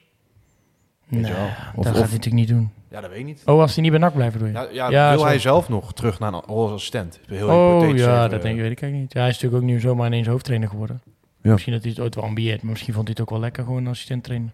[1.07, 1.31] nee, dat
[1.75, 2.71] Of- gaat hij natuurlijk niet doen.
[2.89, 3.41] Ja, dat weet ik niet.
[3.45, 4.53] Oh, als hij niet bij NAC blijft, doe je?
[4.53, 7.19] Ja, ja, Ja, wil hij zelf nog terug naar een als assistent?
[7.27, 9.13] Heel oh, ja, dat eh, denk ik, weet ik eigenlijk niet.
[9.13, 11.01] Ja, hij is natuurlijk ook nu zomaar ineens hoofdtrainer geworden.
[11.41, 11.51] Ja.
[11.51, 13.63] Misschien dat hij het ooit wel ambieert, maar misschien vond hij het ook wel lekker
[13.63, 14.51] gewoon assistent trainer.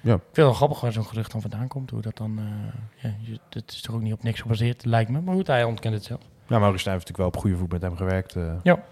[0.00, 0.14] Ja.
[0.14, 1.90] Ik vind het wel grappig waar zo'n gerucht dan vandaan komt.
[1.90, 5.20] Hoe dat dan, eh, ja, dat is toch ook niet op niks gebaseerd, lijkt me.
[5.20, 6.20] Maar goed, hij ontkent het zelf.
[6.46, 8.36] Ja, Maurice Stijn heeft natuurlijk wel op goede voet met hem gewerkt.
[8.36, 8.52] eh.
[8.62, 8.82] Ja.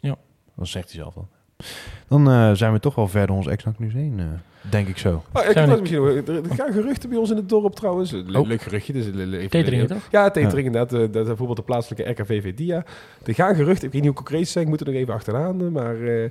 [0.00, 0.16] Ja.
[0.56, 1.28] Dat zegt hij zelf wel.
[2.08, 4.26] Dan eh, zijn we toch wel verder ons ex nieuws heen, eh,
[4.70, 5.22] denk ik zo.
[5.32, 8.10] Ah, ik misschien er, gaan geruchten bij ons in het dorp trouwens.
[8.10, 8.46] Le- Oh.
[8.46, 8.92] Leuk geruchtje.
[8.92, 9.04] Dus
[9.48, 10.08] Teteringen, toch?
[10.10, 10.92] Ja, Tetering inderdaad.
[10.92, 12.84] eh, Dat bijvoorbeeld de plaatselijke RKVV Dia.
[13.24, 15.14] Er gaan geruchten, ik weet niet hoe concreet ze zijn, ik moet er nog even
[15.14, 15.72] achteraan.
[15.72, 16.30] Maar eh,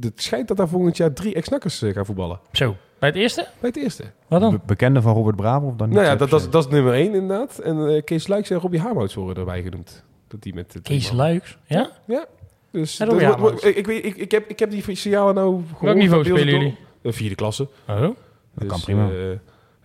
[0.00, 2.40] het schijnt dat daar volgend jaar drie ex-nakkers gaan voetballen.
[2.52, 3.46] Zo, bij het eerste?
[3.60, 4.04] Bij het eerste.
[4.28, 4.50] Wat dan?
[4.52, 5.96] Be- bekende van Robert Bravo of dan niet?
[5.96, 7.58] Nou ja, eh, dat, dat, dat is nummer één inderdaad.
[7.58, 10.04] En eh, Kees Luijks en Robbie Haarmouts worden erbij genoemd.
[10.28, 11.12] Dat die met Kees.
[11.12, 11.58] Luiks.
[11.66, 11.90] Ja?
[12.70, 13.62] Dus dat wordt- Haarmouts.
[13.64, 15.80] ik, ik, weet- ik, ik, heb, ik heb die signalen nou gehoord.
[15.82, 16.76] Welk niveau spelen jullie?
[17.02, 17.68] De vierde klasse.
[17.88, 18.00] Oh.
[18.54, 19.10] Dat kan prima.
[19.10, 19.16] eh,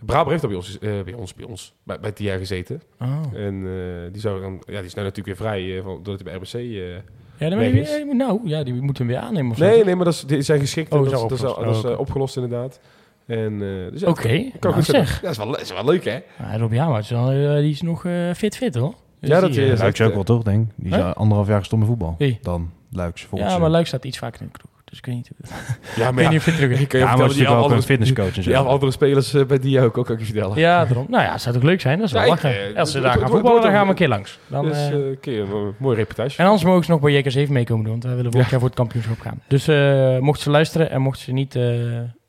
[0.04, 2.82] Braber heeft al bij ons, eh, bij ons, bij ons, bij, bij het jaar gezeten.
[3.00, 3.20] oh.
[3.34, 6.26] En eh, die, zou dan, ja, die is nou natuurlijk weer vrij, eh, van, doordat
[6.26, 6.54] hij bij RBC...
[6.54, 6.94] eh,
[7.38, 7.90] Ja, dan is.
[7.96, 9.64] je, nou, ja, die moeten hem weer aannemen of zo.
[9.64, 10.92] nee, nee, maar dat is, die zijn geschikt.
[10.92, 11.66] Oh, is dat, al is- dat is, opgelost.
[11.74, 12.80] dat is Oh, eh, opgelost inderdaad.
[13.26, 15.14] En, eh, dus ja, Oké, kan nou zeg.
[15.14, 16.18] Ja, dat is wel, dat is wel leuk, hè?
[16.38, 18.94] Ja, is wel, eh, die is nog eh, fit fit hoor.
[19.20, 20.72] Dus Ja, dat die, is- eh, Luiks ook wel toch, denk ik.
[20.76, 21.08] Die is Huh?
[21.08, 22.14] eh, anderhalf jaar gestopt met voetbal.
[22.18, 22.38] Wie?
[22.42, 24.70] Dan Luiks, volgens Ja, eh, maar Luik staat iets vaker in de kroeg.
[24.84, 25.30] Dus ik weet niet.
[25.36, 25.56] hoe-
[25.96, 26.80] Ja, Ik weet niet of het terug is.
[26.80, 28.50] ik kan je Ja, maar die ook andere, een fitnesscoach en zo.
[28.50, 30.58] die andere spelers eh, bij die ook, ook kan ik je vertellen.
[30.58, 31.06] Ja, daarom.
[31.08, 31.98] Nou ja, het zou toch leuk zijn?
[31.98, 32.68] Dat is wel Ja, ik, lachen.
[32.74, 34.38] eh, Als ze daar gaan voetballen, dan gaan we een keer langs.
[34.46, 36.38] Dan, dus eh, eh, een keer een mooie reportage.
[36.38, 38.60] en anders mogen ze nog bij Jekers even meekomen doen, want wij willen volgend jaar
[38.60, 39.40] voor het kampioenschap gaan.
[39.48, 41.62] Dus eh mochten ze luisteren en mochten ze niet eh,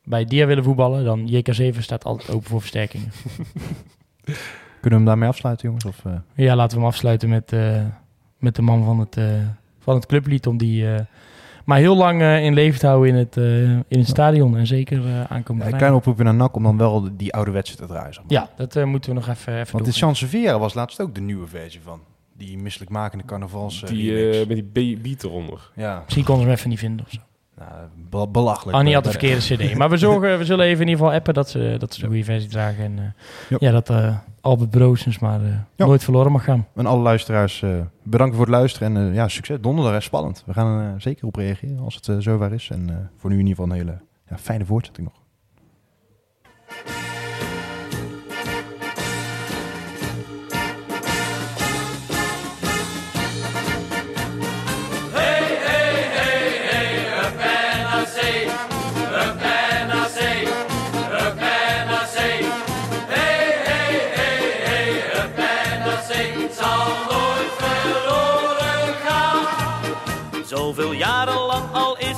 [0.06, 3.12] bij Dia willen voetballen, dan JK7 staat altijd open voor versterkingen.
[4.82, 5.86] Kunnen we hem daarmee afsluiten, jongens?
[5.86, 7.82] Of, eh, Ja, laten we hem afsluiten met, eh,
[8.40, 9.26] met de man van het, eh,
[9.80, 10.48] van het clublied.
[10.48, 11.02] Om die eh,
[11.66, 14.58] maar heel lang in leven te houden in het, eh, in het stadion.
[14.58, 17.86] En zeker aankomend ja, een klein oproepje naar NAC om dan wel die ouderwetse te
[17.86, 18.14] draaien.
[18.14, 18.32] zeg maar.
[18.34, 19.94] Ja, dat moeten we nog even, even Want doen.
[19.94, 22.00] de Chancevera was laatst ook de nieuwe versie van.
[22.38, 25.72] Die misselijkmakende carnavals eh, Die, eh, met die beat eronder.
[25.76, 27.20] ja, Misschien konden ze hem even niet vinden of zo.
[27.58, 27.70] Nou,
[28.10, 28.78] be- belachelijk.
[28.78, 29.76] Annie had de verkeerde cd.
[29.78, 32.06] Maar we, zorgen, we zullen even in ieder geval appen dat ze, dat ze de
[32.08, 32.84] goede versie dragen.
[32.84, 33.04] En eh,
[33.50, 33.58] Ja.
[33.60, 35.48] ja, dat eh, Albert Broosens maar eh,
[35.86, 36.68] nooit verloren mag gaan.
[36.76, 37.70] En alle luisteraars, eh,
[38.04, 38.96] bedankt voor het luisteren.
[38.98, 39.58] En eh, ja, succes.
[39.62, 40.44] Donderdag is spannend.
[40.46, 42.70] We gaan er zeker op reageren als het zover is.
[42.72, 43.98] En eh, voor nu in ieder geval een hele
[44.30, 45.24] ja, fijne voortzetting nog.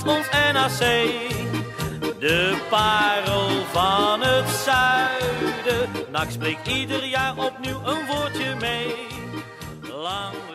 [0.07, 0.79] ons NAC.
[2.19, 5.89] De parel van het zuiden.
[6.11, 8.95] Nak spreekt ieder jaar opnieuw een woordje mee.
[9.81, 10.46] Lang